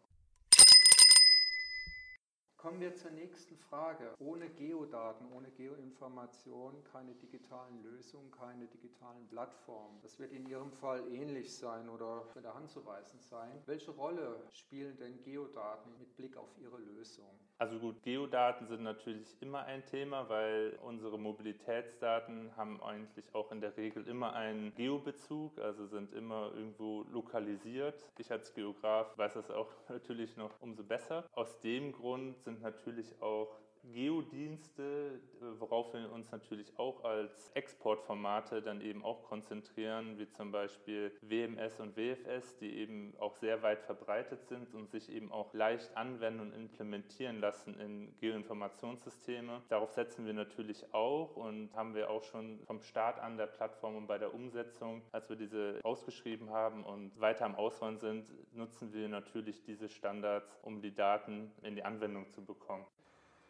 Kommen 2.61 2.79
wir 2.79 2.95
zur 2.95 3.11
nächsten 3.13 3.57
Frage. 3.57 4.13
Ohne 4.19 4.51
Geodaten, 4.51 5.25
ohne 5.35 5.49
Geoinformation 5.53 6.75
keine 6.93 7.15
digitalen 7.15 7.83
Lösungen, 7.83 8.31
keine 8.33 8.67
digitalen 8.67 9.27
Plattformen. 9.29 9.99
Das 10.03 10.19
wird 10.19 10.31
in 10.33 10.47
Ihrem 10.47 10.71
Fall 10.71 11.03
ähnlich 11.11 11.57
sein 11.57 11.89
oder 11.89 12.23
mit 12.35 12.45
der 12.45 12.53
Hand 12.53 12.69
zu 12.69 12.85
weisen 12.85 13.19
sein. 13.19 13.63
Welche 13.65 13.93
Rolle 13.93 14.43
spielen 14.51 14.95
denn 14.99 15.23
Geodaten 15.23 15.91
mit 15.99 16.15
Blick 16.19 16.37
auf 16.37 16.51
Ihre 16.61 16.77
Lösung? 16.77 17.31
Also 17.61 17.79
gut, 17.79 18.03
Geodaten 18.03 18.67
sind 18.67 18.83
natürlich 18.83 19.37
immer 19.41 19.65
ein 19.65 19.85
Thema, 19.85 20.27
weil 20.31 20.79
unsere 20.83 21.19
Mobilitätsdaten 21.19 22.57
haben 22.57 22.83
eigentlich 22.83 23.35
auch 23.35 23.53
in 23.53 23.61
der 23.61 23.77
Regel 23.77 24.07
immer 24.07 24.33
einen 24.33 24.75
Geobezug, 24.75 25.59
also 25.59 25.87
sind 25.87 26.15
immer 26.15 26.53
irgendwo 26.55 27.05
lokalisiert. 27.13 28.03
Ich 28.17 28.33
als 28.33 28.55
Geograf 28.55 29.17
weiß 29.19 29.35
das 29.35 29.51
auch 29.51 29.69
natürlich 29.91 30.39
noch 30.39 30.51
umso 30.61 30.83
besser. 30.83 31.29
Aus 31.33 31.61
dem 31.61 31.93
Grund 31.93 32.39
sind 32.39 32.50
sind 32.51 32.63
natürlich 32.63 33.21
auch 33.23 33.61
Geodienste, 33.83 35.21
worauf 35.59 35.93
wir 35.93 36.13
uns 36.13 36.31
natürlich 36.31 36.79
auch 36.79 37.03
als 37.05 37.51
Exportformate 37.55 38.63
dann 38.63 38.81
eben 38.81 39.05
auch 39.05 39.25
konzentrieren, 39.25 40.19
wie 40.19 40.29
zum 40.31 40.53
Beispiel 40.53 41.13
WMS 41.23 41.81
und 41.81 41.97
WFS, 41.97 42.57
die 42.59 42.77
eben 42.79 43.15
auch 43.19 43.35
sehr 43.37 43.63
weit 43.63 43.83
verbreitet 43.83 44.47
sind 44.47 44.75
und 44.75 44.91
sich 44.91 45.11
eben 45.11 45.33
auch 45.33 45.53
leicht 45.55 45.97
anwenden 45.97 46.41
und 46.41 46.53
implementieren 46.53 47.41
lassen 47.41 47.79
in 47.81 48.17
Geoinformationssysteme. 48.19 49.63
Darauf 49.69 49.93
setzen 49.93 50.27
wir 50.27 50.35
natürlich 50.35 50.93
auch 50.95 51.37
und 51.37 51.75
haben 51.75 51.95
wir 51.95 52.11
auch 52.11 52.23
schon 52.25 52.61
vom 52.67 52.81
Start 52.83 53.19
an 53.19 53.37
der 53.37 53.47
Plattform 53.47 53.97
und 53.97 54.07
bei 54.07 54.19
der 54.19 54.35
Umsetzung, 54.35 55.03
als 55.13 55.29
wir 55.29 55.37
diese 55.37 55.81
ausgeschrieben 55.83 56.51
haben 56.51 56.85
und 56.85 57.19
weiter 57.21 57.45
am 57.45 57.55
Ausrollen 57.55 57.99
sind, 57.99 58.33
nutzen 58.55 58.93
wir 58.93 59.09
natürlich 59.09 59.63
diese 59.63 59.89
Standards, 59.89 60.59
um 60.63 60.81
die 60.81 60.95
Daten 60.95 61.51
in 61.63 61.75
die 61.75 61.83
Anwendung 61.83 62.31
zu 62.31 62.45
bekommen. 62.45 62.85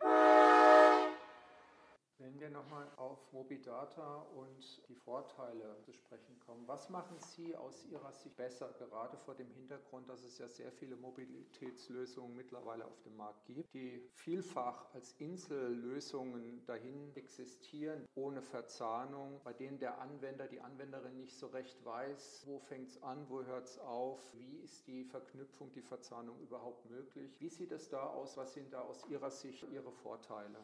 Bye. 0.02 0.39
Wenn 2.20 2.38
wir 2.38 2.50
nochmal 2.50 2.86
auf 2.96 3.32
Mobidata 3.32 4.26
und 4.36 4.86
die 4.90 4.94
Vorteile 4.94 5.78
zu 5.80 5.90
sprechen 5.94 6.38
kommen, 6.40 6.68
was 6.68 6.90
machen 6.90 7.18
Sie 7.18 7.56
aus 7.56 7.86
Ihrer 7.86 8.12
Sicht 8.12 8.36
besser, 8.36 8.74
gerade 8.78 9.16
vor 9.16 9.34
dem 9.34 9.50
Hintergrund, 9.52 10.06
dass 10.06 10.22
es 10.22 10.36
ja 10.36 10.46
sehr 10.46 10.70
viele 10.70 10.96
Mobilitätslösungen 10.96 12.36
mittlerweile 12.36 12.84
auf 12.84 13.00
dem 13.04 13.16
Markt 13.16 13.46
gibt, 13.46 13.72
die 13.72 14.06
vielfach 14.12 14.92
als 14.92 15.14
Insellösungen 15.14 16.62
dahin 16.66 17.10
existieren, 17.16 18.06
ohne 18.14 18.42
Verzahnung, 18.42 19.40
bei 19.42 19.54
denen 19.54 19.78
der 19.78 19.98
Anwender, 20.02 20.46
die 20.46 20.60
Anwenderin 20.60 21.16
nicht 21.16 21.38
so 21.38 21.46
recht 21.46 21.82
weiß, 21.86 22.42
wo 22.44 22.58
fängt 22.58 22.88
es 22.88 23.02
an, 23.02 23.30
wo 23.30 23.44
hört 23.44 23.64
es 23.64 23.78
auf, 23.78 24.20
wie 24.34 24.58
ist 24.58 24.86
die 24.86 25.04
Verknüpfung, 25.04 25.72
die 25.72 25.80
Verzahnung 25.80 26.38
überhaupt 26.40 26.84
möglich? 26.90 27.40
Wie 27.40 27.48
sieht 27.48 27.72
es 27.72 27.88
da 27.88 28.08
aus? 28.08 28.36
Was 28.36 28.52
sind 28.52 28.74
da 28.74 28.82
aus 28.82 29.06
Ihrer 29.08 29.30
Sicht 29.30 29.64
Ihre 29.72 29.90
Vorteile? 29.90 30.58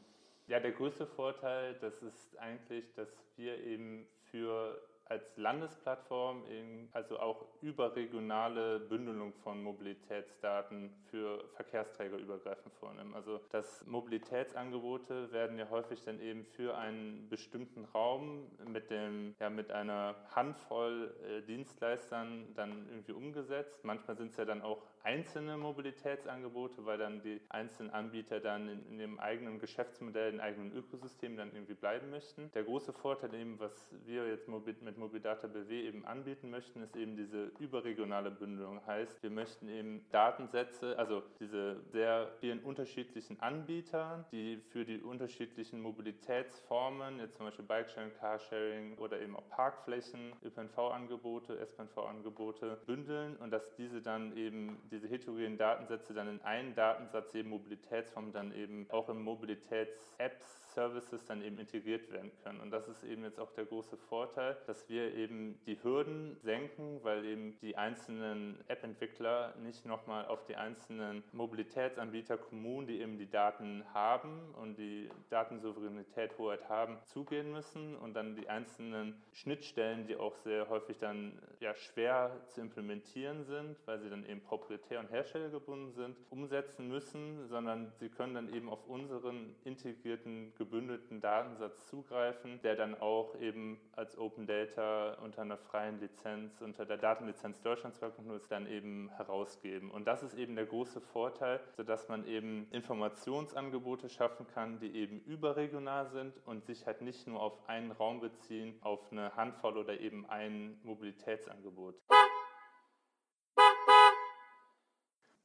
Ja, 0.49 0.61
der 0.61 0.73
größte 0.73 1.07
Vorteil, 1.07 1.75
das 1.81 2.03
ist 2.03 2.37
eigentlich, 2.39 2.95
dass 2.95 3.09
wir 3.37 3.59
eben 3.65 4.07
für 4.31 4.81
als 5.09 5.37
Landesplattform 5.37 6.45
also 6.93 7.19
auch 7.19 7.47
überregionale 7.63 8.81
Bündelung 8.81 9.33
von 9.43 9.63
Mobilitätsdaten 9.63 10.91
für 11.11 11.45
Verkehrsträger 11.55 12.17
übergreifend 12.17 12.75
vornehmen. 12.75 13.15
Also 13.15 13.41
dass 13.51 13.85
Mobilitätsangebote 13.87 15.33
werden 15.33 15.59
ja 15.59 15.69
häufig 15.71 16.03
dann 16.05 16.21
eben 16.21 16.45
für 16.45 16.77
einen 16.77 17.29
bestimmten 17.29 17.85
Raum 17.87 18.51
mit 18.67 18.91
dem 18.91 19.35
ja 19.41 19.51
mit 19.51 19.71
einer 19.71 20.17
Handvoll 20.35 21.15
äh, 21.25 21.43
Dienstleistern 21.43 22.55
dann 22.55 22.87
irgendwie 22.91 23.13
umgesetzt. 23.13 23.85
Manchmal 23.85 24.17
sind 24.17 24.33
es 24.33 24.37
ja 24.37 24.45
dann 24.45 24.63
auch 24.63 24.83
einzelne 25.03 25.57
Mobilitätsangebote, 25.57 26.85
weil 26.85 26.99
dann 26.99 27.23
die 27.23 27.41
einzelnen 27.49 27.91
Anbieter 27.93 28.41
dann 28.41 28.69
in, 28.69 28.87
in 28.91 28.99
dem 28.99 29.21
eigenen 29.21 29.61
Geschäftsmodell, 29.61 30.35
in 30.35 30.41
eigenen 30.41 30.73
Ökosystem 30.73 31.37
dann 31.37 31.53
irgendwie 31.53 31.75
bleiben 31.75 32.11
möchten. 32.11 32.51
Der 32.53 32.65
große 32.65 32.93
Vorteil 32.93 33.33
eben, 33.35 33.59
was 33.61 33.89
wir 34.05 34.27
jetzt 34.27 34.49
mit 34.49 34.96
Mobidata 34.97 35.47
BW 35.47 35.87
eben 35.87 36.05
anbieten 36.05 36.51
möchten, 36.51 36.83
ist 36.83 36.97
eben 36.97 37.17
diese 37.17 37.53
überregionale 37.59 38.31
Bündelung. 38.31 38.85
Heißt, 38.87 39.23
wir 39.23 39.31
möchten 39.31 39.69
eben 39.69 40.05
Datensätze, 40.11 40.99
also 40.99 41.23
diese 41.41 41.81
sehr 41.93 42.29
vielen 42.41 42.61
unterschiedlichen 42.61 43.41
Anbieter, 43.41 44.27
die 44.33 44.59
für 44.71 44.85
die 44.85 45.01
unterschiedlichen 45.01 45.81
Mobilitätsformen, 45.81 47.21
jetzt 47.21 47.37
zum 47.37 47.47
Beispiel 47.47 47.65
Bikesharing, 47.65 48.13
Carsharing 48.19 48.99
oder 48.99 49.21
eben 49.21 49.37
auch 49.37 49.49
Parkflächen, 49.49 50.33
ÖPNV-Angebote, 50.45 51.59
SPNV-Angebote 51.59 52.79
bündeln 52.87 53.37
und 53.37 53.51
dass 53.51 53.75
diese 53.77 54.03
dann 54.03 54.37
eben 54.37 54.79
die 54.91 54.97
diese 54.97 55.09
heterogenen 55.09 55.59
Datensätze 55.59 56.15
dann 56.15 56.29
in 56.29 56.43
einen 56.43 56.75
Datensatz 56.75 57.35
eben 57.35 57.51
Mobilitätsform 57.51 58.33
dann 58.33 58.53
eben 58.55 58.87
auch 58.91 59.09
in 59.09 59.23
Mobilitäts-Apps 59.23 60.73
Services 60.73 61.25
dann 61.27 61.43
eben 61.43 61.59
integriert 61.59 62.11
werden 62.11 62.31
können. 62.43 62.61
Und 62.61 62.71
das 62.71 62.89
ist 62.89 63.05
eben 63.05 63.23
jetzt 63.25 63.39
auch 63.39 63.53
der 63.53 63.67
große 63.67 63.97
Vorteil, 63.97 64.57
dass 64.67 64.86
wir 64.89 65.15
eben 65.15 65.59
die 65.67 65.83
Hürden 65.83 66.37
senken, 66.43 67.01
weil 67.03 67.25
eben 67.25 67.59
die 67.61 67.77
einzelnen 67.77 68.59
App-Entwickler 68.69 69.55
nicht 69.63 69.85
nochmal 69.87 70.27
auf 70.27 70.45
die 70.45 70.57
einzelnen 70.57 71.23
Mobilitätsanbieter, 71.33 72.39
Kommunen, 72.39 72.87
die 72.87 73.01
eben 73.01 73.19
die 73.19 73.29
Daten 73.29 73.85
haben 73.93 74.55
und 74.61 74.79
die 74.79 75.09
Datensouveränität, 75.31 76.39
Hoheit 76.39 76.69
haben, 76.69 76.99
zugehen 77.05 77.53
müssen 77.53 77.97
und 77.97 78.15
dann 78.15 78.37
die 78.37 78.49
einzelnen 78.49 79.15
Schnittstellen, 79.33 80.07
die 80.07 80.17
auch 80.17 80.37
sehr 80.37 80.69
häufig 80.69 80.99
dann 80.99 81.39
ja 81.61 81.75
schwer 81.75 82.31
zu 82.49 82.61
implementieren 82.61 83.45
sind, 83.45 83.77
weil 83.87 83.99
sie 84.01 84.11
dann 84.11 84.27
eben 84.27 84.41
proprietär 84.41 85.01
und 85.01 85.11
herstellergebunden 85.11 85.93
sind, 85.93 86.17
umsetzen 86.31 86.89
müssen, 86.89 87.47
sondern 87.49 87.93
sie 87.99 88.09
können 88.09 88.35
dann 88.35 88.55
eben 88.55 88.69
auf 88.69 88.87
unseren 88.87 89.55
integrierten 89.65 90.53
gebündelten 90.57 91.21
Datensatz 91.21 91.87
zugreifen, 91.89 92.61
der 92.63 92.77
dann 92.77 92.95
auch 92.95 93.39
eben 93.41 93.81
als 93.93 94.17
Open 94.19 94.47
Data 94.47 94.76
unter 95.23 95.43
einer 95.43 95.57
freien 95.57 96.01
Lizenz, 96.01 96.61
unter 96.61 96.85
der 96.85 96.97
Datenlizenz 96.97 97.61
Deutschland 97.63 97.95
2.0 97.95 98.41
dann 98.49 98.67
eben 98.67 99.11
herausgeben. 99.17 99.91
Und 99.91 100.07
das 100.07 100.23
ist 100.23 100.35
eben 100.35 100.57
der 100.57 100.67
große 100.67 101.01
Vorteil, 101.01 101.61
sodass 101.77 102.09
man 102.09 102.27
eben 102.27 102.67
Informationsangebote 102.71 104.09
schaffen 104.09 104.47
kann, 104.47 104.79
die 104.79 104.95
eben 104.95 105.21
überregional 105.21 106.09
sind 106.09 106.35
und 106.47 106.65
sich 106.65 106.87
halt 106.87 107.01
nicht 107.03 107.27
nur 107.27 107.41
auf 107.41 107.69
einen 107.69 107.93
Raum 107.93 108.21
beziehen, 108.21 108.77
auf 108.83 109.01
eine 109.11 109.35
Handvoll 109.37 109.79
oder 109.79 109.99
eben 110.01 110.29
ein 110.29 110.79
Mobilitätsangebot. 110.83 111.95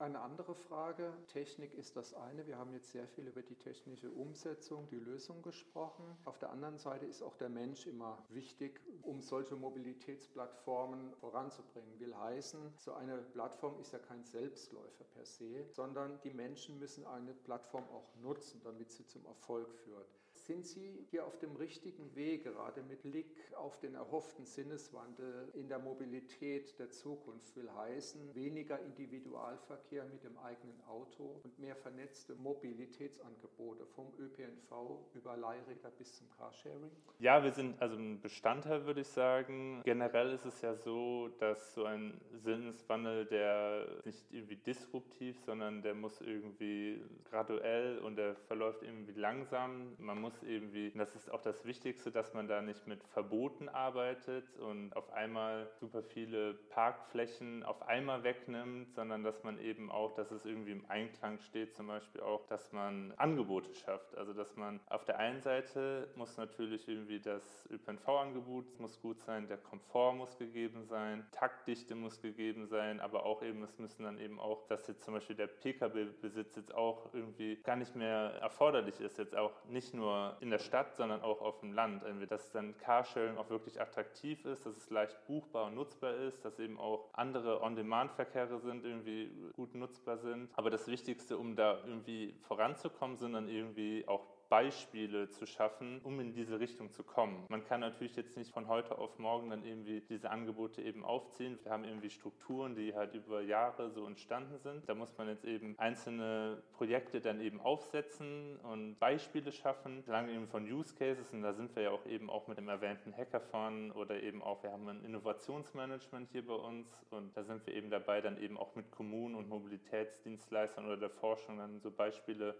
Eine 0.01 0.22
andere 0.22 0.55
Frage, 0.55 1.13
Technik 1.27 1.75
ist 1.75 1.96
das 1.96 2.15
eine. 2.15 2.48
Wir 2.48 2.58
haben 2.58 2.74
jetzt 2.74 2.91
sehr 2.91 3.08
viel 3.08 3.27
über 3.27 3.43
die 3.43 3.53
technische 3.53 4.10
Umsetzung, 4.10 4.88
die 4.89 4.98
Lösung 4.98 5.43
gesprochen. 5.43 6.03
Auf 6.25 6.39
der 6.39 6.50
anderen 6.50 6.79
Seite 6.79 7.05
ist 7.05 7.22
auch 7.22 7.36
der 7.36 7.50
Mensch 7.50 7.86
immer 7.86 8.17
wichtig, 8.29 8.81
um 9.03 9.22
solche 9.22 9.55
Mobilitätsplattformen 9.55 11.13
voranzubringen. 11.17 12.00
Will 12.00 12.17
heißen, 12.17 12.74
so 12.77 12.93
eine 12.93 13.20
Plattform 13.20 13.79
ist 13.79 13.93
ja 13.93 14.00
kein 14.00 14.24
Selbstläufer 14.24 15.03
per 15.03 15.24
se, 15.24 15.67
sondern 15.70 16.20
die 16.24 16.34
Menschen 16.34 16.79
müssen 16.79 17.05
eine 17.05 17.36
Plattform 17.36 17.88
auch 17.89 18.15
nutzen, 18.24 18.60
damit 18.63 18.91
sie 18.91 19.05
zum 19.05 19.24
Erfolg 19.27 19.72
führt. 19.72 20.21
Sind 20.51 20.65
Sie 20.65 21.08
hier 21.10 21.25
auf 21.25 21.39
dem 21.39 21.55
richtigen 21.55 22.13
Weg, 22.13 22.43
gerade 22.43 22.84
mit 22.84 23.03
Blick 23.03 23.38
auf 23.55 23.79
den 23.79 23.96
erhofften 23.96 24.46
Sinneswandel 24.46 25.48
in 25.53 25.70
der 25.70 25.79
Mobilität 25.79 26.77
der 26.77 26.89
Zukunft? 26.89 27.55
Will 27.55 27.72
heißen, 27.74 28.36
weniger 28.36 28.77
Individualverkehr 28.81 30.03
mit 30.12 30.25
dem 30.25 30.38
eigenen 30.39 30.81
Auto 30.89 31.39
und 31.46 31.58
mehr 31.58 31.77
vernetzte 31.77 32.36
Mobilitätsangebote 32.36 33.86
vom 33.86 34.08
ÖPNV 34.20 35.00
über 35.13 35.38
Leihräder 35.38 35.89
bis 35.98 36.17
zum 36.17 36.29
Carsharing? 36.31 36.91
Ja, 37.20 37.41
wir 37.41 37.53
sind 37.53 37.81
also 37.81 37.96
ein 37.96 38.20
Bestandteil, 38.20 38.86
würde 38.86 39.01
ich 39.01 39.08
sagen. 39.08 39.81
Generell 39.86 40.34
ist 40.34 40.46
es 40.46 40.60
ja 40.62 40.75
so, 40.75 41.29
dass 41.39 41.75
so 41.75 41.86
ein 41.86 42.20
Sinneswandel, 42.34 43.25
der 43.25 44.01
nicht 44.03 44.25
irgendwie 44.31 44.58
disruptiv, 44.58 45.39
sondern 45.46 45.81
der 45.81 45.93
muss 45.93 46.20
irgendwie 46.20 47.01
graduell 47.29 48.00
und 48.00 48.17
der 48.17 48.36
verläuft 48.36 48.84
irgendwie 48.84 49.13
langsam. 49.13 49.96
Man 49.98 50.20
muss 50.20 50.40
muss 50.41 50.50
irgendwie, 50.50 50.91
das 50.91 51.15
ist 51.15 51.31
auch 51.31 51.41
das 51.41 51.65
Wichtigste, 51.65 52.12
dass 52.12 52.33
man 52.33 52.48
da 52.48 52.62
nicht 52.62 52.88
mit 52.88 53.03
Verboten 53.03 53.69
arbeitet 53.69 54.57
und 54.57 54.95
auf 54.95 55.12
einmal 55.13 55.69
super 55.79 56.03
viele 56.03 56.53
Parkflächen 56.69 57.63
auf 57.63 57.81
einmal 57.83 58.24
wegnimmt, 58.24 58.93
sondern 58.93 59.24
dass 59.24 59.43
man 59.43 59.60
eben 59.60 59.91
auch, 59.91 60.13
dass 60.13 60.31
es 60.31 60.45
irgendwie 60.45 60.71
im 60.71 60.89
Einklang 60.89 61.39
steht, 61.39 61.75
zum 61.75 61.88
Beispiel 61.88 62.21
auch, 62.21 62.45
dass 62.48 62.71
man 62.71 63.13
Angebote 63.17 63.74
schafft. 63.74 64.15
Also 64.17 64.33
dass 64.33 64.55
man 64.55 64.79
auf 64.89 65.05
der 65.05 65.19
einen 65.19 65.41
Seite 65.41 66.07
muss 66.15 66.38
natürlich 66.38 66.88
irgendwie 66.88 67.19
das 67.19 67.67
ÖPNV-Angebot 67.71 68.79
muss 68.79 69.01
gut 69.01 69.21
sein, 69.21 69.48
der 69.48 69.57
Komfort 69.57 70.13
muss 70.13 70.38
gegeben 70.38 70.86
sein, 70.86 71.25
Taktdichte 71.31 71.95
muss 71.95 72.21
gegeben 72.21 72.67
sein, 72.67 73.00
aber 73.00 73.25
auch 73.25 73.41
eben, 73.43 73.63
es 73.63 73.77
müssen 73.77 74.03
dann 74.03 74.17
eben 74.19 74.39
auch, 74.39 74.67
dass 74.67 74.88
jetzt 74.88 75.03
zum 75.03 75.13
Beispiel 75.13 75.36
der 75.36 75.48
Pkw-Besitz 75.48 76.55
jetzt 76.55 76.74
auch 76.74 77.13
irgendwie 77.13 77.57
gar 77.57 77.75
nicht 77.75 77.95
mehr 77.95 78.33
erforderlich 78.41 79.00
ist, 79.00 79.17
jetzt 79.17 79.36
auch 79.36 79.63
nicht 79.65 79.93
nur 79.93 80.30
in 80.39 80.50
der 80.50 80.59
Stadt, 80.59 80.95
sondern 80.95 81.21
auch 81.21 81.41
auf 81.41 81.59
dem 81.59 81.73
Land. 81.73 82.03
Dass 82.29 82.51
dann 82.51 82.77
Carsharing 82.77 83.38
auch 83.38 83.50
wirklich 83.50 83.81
attraktiv 83.81 84.45
ist, 84.45 84.65
dass 84.65 84.77
es 84.77 84.89
leicht 84.89 85.25
buchbar 85.27 85.65
und 85.67 85.75
nutzbar 85.75 86.13
ist, 86.15 86.45
dass 86.45 86.59
eben 86.59 86.79
auch 86.79 87.09
andere 87.13 87.61
On-Demand-Verkehre 87.61 88.59
sind, 88.59 88.85
irgendwie 88.85 89.31
gut 89.55 89.75
nutzbar 89.75 90.17
sind. 90.17 90.50
Aber 90.55 90.69
das 90.69 90.88
Wichtigste, 90.88 91.38
um 91.38 91.55
da 91.55 91.79
irgendwie 91.85 92.33
voranzukommen, 92.41 93.17
sind 93.17 93.33
dann 93.33 93.50
irgendwie 93.50 94.07
auch 94.07 94.25
Beispiele 94.51 95.29
zu 95.29 95.46
schaffen, 95.46 96.01
um 96.03 96.20
in 96.20 96.34
diese 96.34 96.60
Richtung 96.60 96.91
zu 96.91 97.03
kommen. 97.03 97.46
Man 97.48 97.63
kann 97.63 97.79
natürlich 97.79 98.17
jetzt 98.17 98.36
nicht 98.36 98.51
von 98.51 98.67
heute 98.67 98.98
auf 98.98 99.17
morgen 99.17 99.50
dann 99.50 99.63
irgendwie 99.63 100.01
diese 100.01 100.29
Angebote 100.29 100.81
eben 100.81 101.05
aufziehen. 101.05 101.58
Wir 101.63 101.72
haben 101.72 101.86
irgendwie 101.86 102.10
Strukturen, 102.10 102.75
die 102.75 102.93
halt 102.93 103.13
über 103.13 103.39
Jahre 103.39 103.89
so 103.91 104.05
entstanden 104.05 104.60
sind. 104.60 104.89
Da 104.89 104.93
muss 104.93 105.17
man 105.17 105.29
jetzt 105.29 105.46
eben 105.46 105.79
einzelne 105.79 106.62
Projekte 106.74 107.22
dann 107.22 107.39
eben 107.39 107.62
aufsetzen 107.62 108.58
und 108.58 109.00
Beispiele 109.00 109.53
schaffen, 109.53 110.03
lange 110.05 110.34
eben 110.34 110.50
von 110.50 110.70
Use 110.70 110.93
Cases. 110.96 111.31
Und 111.31 111.43
da 111.43 111.53
sind 111.53 111.74
wir 111.74 111.84
ja 111.84 111.91
auch 111.91 112.05
eben 112.05 112.29
auch 112.29 112.48
mit 112.48 112.58
dem 112.58 112.67
erwähnten 112.67 113.15
Hackathon 113.15 113.91
oder 113.93 114.22
eben 114.22 114.43
auch, 114.43 114.62
wir 114.63 114.74
haben 114.74 114.86
ein 114.89 115.05
Innovationsmanagement 115.05 116.27
hier 116.34 116.46
bei 116.46 116.55
uns 116.55 116.89
und 117.10 117.38
da 117.38 117.46
sind 117.46 117.65
wir 117.65 117.74
eben 117.74 117.89
dabei, 117.89 118.20
dann 118.20 118.38
eben 118.38 118.58
auch 118.58 118.75
mit 118.75 118.91
Kommunen 118.91 119.36
und 119.36 119.48
Mobilitätsdienstleistern 119.48 120.86
oder 120.86 120.98
der 120.98 121.10
Forschung 121.10 121.55
dann 121.55 121.79
so 121.79 121.89
Beispiele 121.89 122.53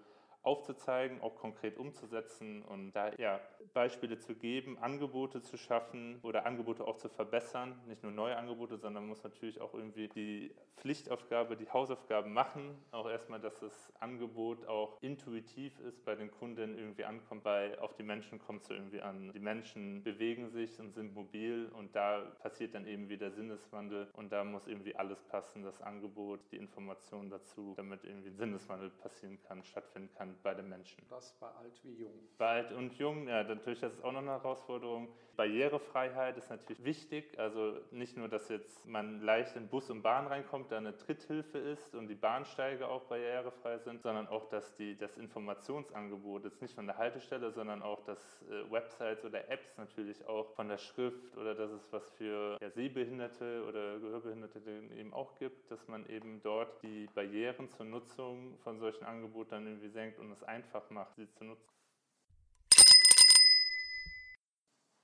aufzuzeigen, 0.44 1.22
auch 1.22 1.36
konkret 1.36 1.78
umzusetzen 1.78 2.64
und 2.64 2.94
da 2.94 3.12
ja, 3.18 3.40
Beispiele 3.74 4.18
zu 4.18 4.36
geben, 4.36 4.78
Angebote 4.80 5.42
zu 5.42 5.58
schaffen 5.58 6.20
oder 6.24 6.46
Angebote 6.46 6.86
auch 6.86 6.98
zu 6.98 7.10
verbessern. 7.10 7.80
Nicht 7.88 8.04
nur 8.04 8.12
neue 8.12 8.36
Angebote, 8.36 8.78
sondern 8.78 9.04
man 9.04 9.10
muss 9.10 9.24
natürlich 9.24 9.62
auch 9.62 9.74
irgendwie 9.74 10.08
die 10.08 10.54
Pflichtaufgabe, 10.78 11.56
die 11.56 11.70
Hausaufgaben 11.70 12.34
machen. 12.34 12.76
Auch 12.92 13.08
erstmal, 13.08 13.40
dass 13.40 13.60
das 13.60 13.94
Angebot 14.00 14.66
auch 14.68 14.98
intuitiv 15.02 15.80
ist, 15.82 16.04
bei 16.06 16.16
den 16.16 16.32
Kunden 16.32 16.76
irgendwie 16.78 17.06
ankommt, 17.06 17.46
weil 17.46 17.78
auf 17.80 17.94
die 17.94 18.04
Menschen 18.04 18.40
kommt 18.40 18.64
es 18.64 18.70
irgendwie 18.72 19.02
an. 19.02 19.32
Die 19.34 19.40
Menschen 19.40 20.04
bewegen 20.04 20.50
sich 20.50 20.80
und 20.80 20.94
sind 20.94 21.14
mobil 21.14 21.70
und 21.78 21.96
da 21.96 22.22
passiert 22.40 22.74
dann 22.74 22.88
eben 22.88 23.10
wieder 23.10 23.30
Sinneswandel 23.32 24.08
und 24.14 24.32
da 24.32 24.44
muss 24.44 24.66
irgendwie 24.66 24.96
alles 24.96 25.22
passen, 25.24 25.62
das 25.62 25.82
Angebot, 25.82 26.40
die 26.52 26.58
Informationen 26.58 27.30
dazu, 27.30 27.74
damit 27.78 28.04
irgendwie 28.04 28.30
ein 28.30 28.38
Sinneswandel 28.38 28.90
passieren 28.90 29.38
kann, 29.48 29.64
stattfinden 29.64 30.10
kann 30.16 30.31
bei 30.44 30.54
den 30.54 30.70
Menschen. 30.70 31.04
Das 31.10 31.34
bei 31.40 31.48
alt 31.48 31.80
wie 31.84 32.04
jung. 32.04 32.14
Bei 32.38 32.48
alt 32.48 32.72
und 32.72 32.94
jung, 32.98 33.28
ja, 33.28 33.44
natürlich, 33.44 33.80
das 33.80 33.94
ist 33.94 34.04
auch 34.04 34.12
noch 34.12 34.20
eine 34.20 34.32
Herausforderung. 34.32 35.10
Barrierefreiheit 35.36 36.38
ist 36.38 36.50
natürlich 36.50 36.84
wichtig. 36.84 37.40
Also 37.40 37.78
nicht 37.92 38.18
nur, 38.18 38.28
dass 38.28 38.50
jetzt 38.50 38.86
man 38.86 39.22
leicht 39.22 39.56
in 39.56 39.68
Bus 39.68 39.90
und 39.90 40.02
Bahn 40.02 40.28
reinkommt, 40.28 40.72
da 40.72 40.78
eine 40.78 40.96
Tritthilfe 40.96 41.58
ist 41.58 41.96
und 41.96 42.08
die 42.08 42.16
Bahnsteige 42.16 42.88
auch 42.88 43.04
barrierefrei 43.04 43.78
sind, 43.80 44.02
sondern 44.02 44.28
auch, 44.28 44.50
dass 44.50 44.74
die, 44.76 44.98
das 44.98 45.18
Informationsangebot 45.18 46.44
jetzt 46.46 46.62
nicht 46.62 46.76
von 46.76 46.86
der 46.86 46.98
Haltestelle, 46.98 47.52
sondern 47.52 47.82
auch, 47.82 48.04
dass 48.04 48.44
äh, 48.50 48.72
Websites 48.72 49.24
oder 49.26 49.50
Apps 49.50 49.78
natürlich 49.78 50.26
auch 50.28 50.54
von 50.54 50.68
der 50.68 50.78
Schrift 50.78 51.38
oder 51.38 51.56
dass 51.56 51.72
es 51.72 51.92
was 51.92 52.10
für 52.12 52.58
ja, 52.62 52.70
Sehbehinderte 52.70 53.66
oder 53.68 54.00
Gehörbehinderte 54.00 54.60
eben 54.98 55.14
auch 55.14 55.36
gibt, 55.36 55.72
dass 55.72 55.88
man 55.88 56.06
eben 56.08 56.42
dort 56.44 56.82
die 56.84 57.08
Barrieren 57.16 57.70
zur 57.70 57.86
Nutzung 57.86 58.58
von 58.64 58.80
solchen 58.80 59.06
Angeboten 59.06 59.52
dann 59.52 59.68
irgendwie 59.68 59.90
senkt 59.90 60.20
und 60.22 60.32
es 60.32 60.44
einfach 60.44 60.90
macht, 60.90 61.16
sie 61.16 61.30
zu 61.34 61.44
nutzen. 61.44 61.81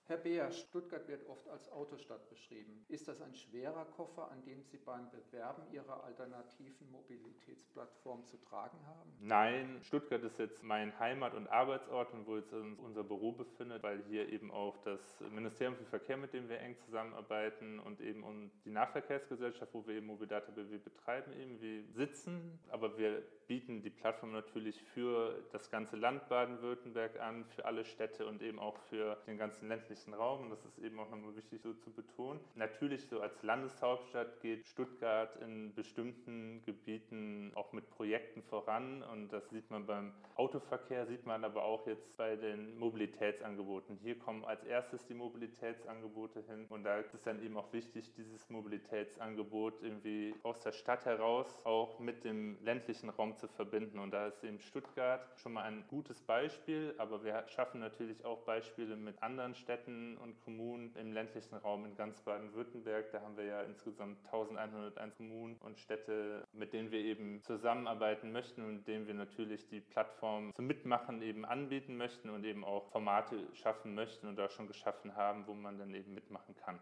Herr 0.08 0.16
Beer, 0.16 0.50
Stuttgart 0.52 1.06
wird 1.10 1.28
oft 1.28 1.50
als 1.50 1.70
Autostadt 1.70 2.30
beschrieben. 2.30 2.86
Ist 2.88 3.10
das 3.10 3.22
ein 3.22 3.36
schwerer 3.36 3.84
Koffer, 3.84 4.32
an 4.32 4.42
dem 4.46 4.64
Sie 4.64 4.78
beim 4.78 5.10
Bewerben 5.12 5.64
Ihrer 5.74 6.02
alternativen 6.06 6.90
Mobilitätsplattform 6.92 8.24
zu 8.24 8.38
tragen 8.38 8.78
haben? 8.88 9.12
Nein, 9.20 9.82
Stuttgart 9.84 10.24
ist 10.24 10.40
jetzt 10.40 10.64
mein 10.64 10.98
Heimat- 10.98 11.34
und 11.34 11.48
Arbeitsort 11.48 12.14
und 12.14 12.26
wo 12.26 12.38
jetzt 12.38 12.54
unser 12.54 13.04
Büro 13.04 13.34
befindet, 13.34 13.84
weil 13.84 14.02
hier 14.08 14.30
eben 14.30 14.50
auch 14.50 14.78
das 14.78 15.20
Ministerium 15.30 15.76
für 15.76 15.84
Verkehr, 15.84 16.16
mit 16.16 16.32
dem 16.32 16.48
wir 16.48 16.62
eng 16.62 16.78
zusammenarbeiten 16.86 17.78
und 17.80 18.00
eben 18.00 18.50
die 18.64 18.72
Nahverkehrsgesellschaft, 18.72 19.74
wo 19.74 19.86
wir 19.86 19.96
eben 19.96 20.08
Mobidata 20.08 20.54
BW 20.54 20.78
betreiben, 20.78 21.34
eben 21.34 21.60
wir 21.60 21.84
sitzen. 21.92 22.58
Aber 22.70 22.98
wir 22.98 23.24
bieten 23.48 23.82
die 23.82 23.90
Plattform 23.90 24.32
natürlich 24.32 24.82
für 24.82 25.44
das 25.52 25.70
ganze 25.70 25.98
Land 25.98 26.30
Baden-Württemberg 26.30 27.20
an, 27.20 27.44
für 27.44 27.66
alle 27.66 27.84
Städte 27.84 28.26
und 28.26 28.42
eben 28.42 28.58
auch 28.58 28.78
für 28.90 29.18
den 29.28 29.38
ganzen 29.38 29.68
ländlichen 29.68 29.97
ländlichen 29.98 30.13
Raum 30.13 30.44
und 30.44 30.50
das 30.51 30.63
ist 30.66 30.77
eben 30.80 31.00
auch 31.00 31.10
nochmal 31.10 31.36
wichtig 31.36 31.62
so 31.62 31.74
zu 31.74 31.92
betonen. 31.92 32.39
Natürlich 32.56 33.08
so 33.08 33.20
als 33.22 33.42
Landeshauptstadt 33.44 34.42
geht 34.42 34.66
Stuttgart 34.66 35.36
in 35.42 35.74
bestimmten 35.74 36.62
Gebieten 36.66 37.51
auch 37.56 37.72
mit 37.74 37.89
Projekten 37.89 38.44
voran 38.44 39.04
und 39.04 39.32
das 39.32 39.50
sieht 39.50 39.70
man 39.72 39.86
beim 39.86 40.13
Autoverkehr, 40.36 41.06
sieht 41.08 41.25
man 41.25 41.44
aber 41.44 41.63
auch 41.63 41.88
jetzt 41.88 42.16
bei 42.18 42.36
den 42.36 42.77
Mobilitätsangeboten. 42.77 43.98
Hier 44.01 44.18
kommen 44.20 44.46
als 44.46 44.63
erstes 44.63 45.06
die 45.06 45.13
Mobilitätsangebote 45.13 46.44
hin 46.48 46.66
und 46.70 46.84
da 46.84 46.98
ist 46.98 47.13
es 47.13 47.24
dann 47.24 47.44
eben 47.44 47.58
auch 47.58 47.72
wichtig, 47.74 48.13
dieses 48.16 48.50
Mobilitätsangebot 48.50 49.82
irgendwie 49.82 50.36
aus 50.44 50.62
der 50.62 50.72
Stadt 50.72 51.06
heraus 51.06 51.48
auch 51.66 52.00
mit 52.00 52.24
dem 52.24 52.58
ländlichen 52.63 53.10
Raum 53.10 53.36
zu 53.38 53.48
verbinden 53.48 54.00
und 54.00 54.12
da 54.12 54.27
ist 54.27 54.44
eben 54.44 54.60
Stuttgart 54.60 55.27
schon 55.38 55.54
mal 55.54 55.63
ein 55.63 55.86
gutes 55.88 56.22
Beispiel, 56.22 56.94
aber 56.98 57.24
wir 57.24 57.48
schaffen 57.48 57.80
natürlich 57.80 58.24
auch 58.25 58.39
Beispiele 58.44 58.96
mit 58.96 59.22
anderen 59.24 59.56
Städten, 59.56 59.87
Städten 59.88 60.17
und 60.17 60.41
Kommunen 60.44 60.94
im 60.96 61.13
ländlichen 61.13 61.56
Raum 61.56 61.86
in 61.86 61.96
ganz 61.96 62.20
Baden-Württemberg. 62.22 63.10
Da 63.12 63.22
haben 63.22 63.38
wir 63.38 63.46
ja 63.46 63.62
insgesamt 63.62 64.17
1101 64.25 65.15
Kommunen 65.15 65.56
und 65.62 65.79
Städte, 65.79 66.44
mit 66.51 66.74
denen 66.74 66.91
wir 66.91 67.00
eben 67.00 67.41
zusammenarbeiten 67.44 68.34
möchten 68.34 68.65
und 68.65 68.86
denen 68.86 69.08
wir 69.08 69.13
natürlich 69.13 69.65
die 69.70 69.79
Plattform 69.79 70.51
zum 70.56 70.67
Mitmachen 70.67 71.22
eben 71.22 71.46
anbieten 71.46 71.95
möchten 71.95 72.30
und 72.30 72.43
eben 72.43 72.65
auch 72.65 72.91
Formate 72.91 73.38
schaffen 73.54 73.95
möchten 73.95 74.28
und 74.28 74.38
auch 74.41 74.52
schon 74.52 74.67
geschaffen 74.67 75.15
haben, 75.15 75.47
wo 75.47 75.54
man 75.54 75.78
dann 75.78 75.93
eben 75.93 76.13
mitmachen 76.13 76.54
kann 76.58 76.80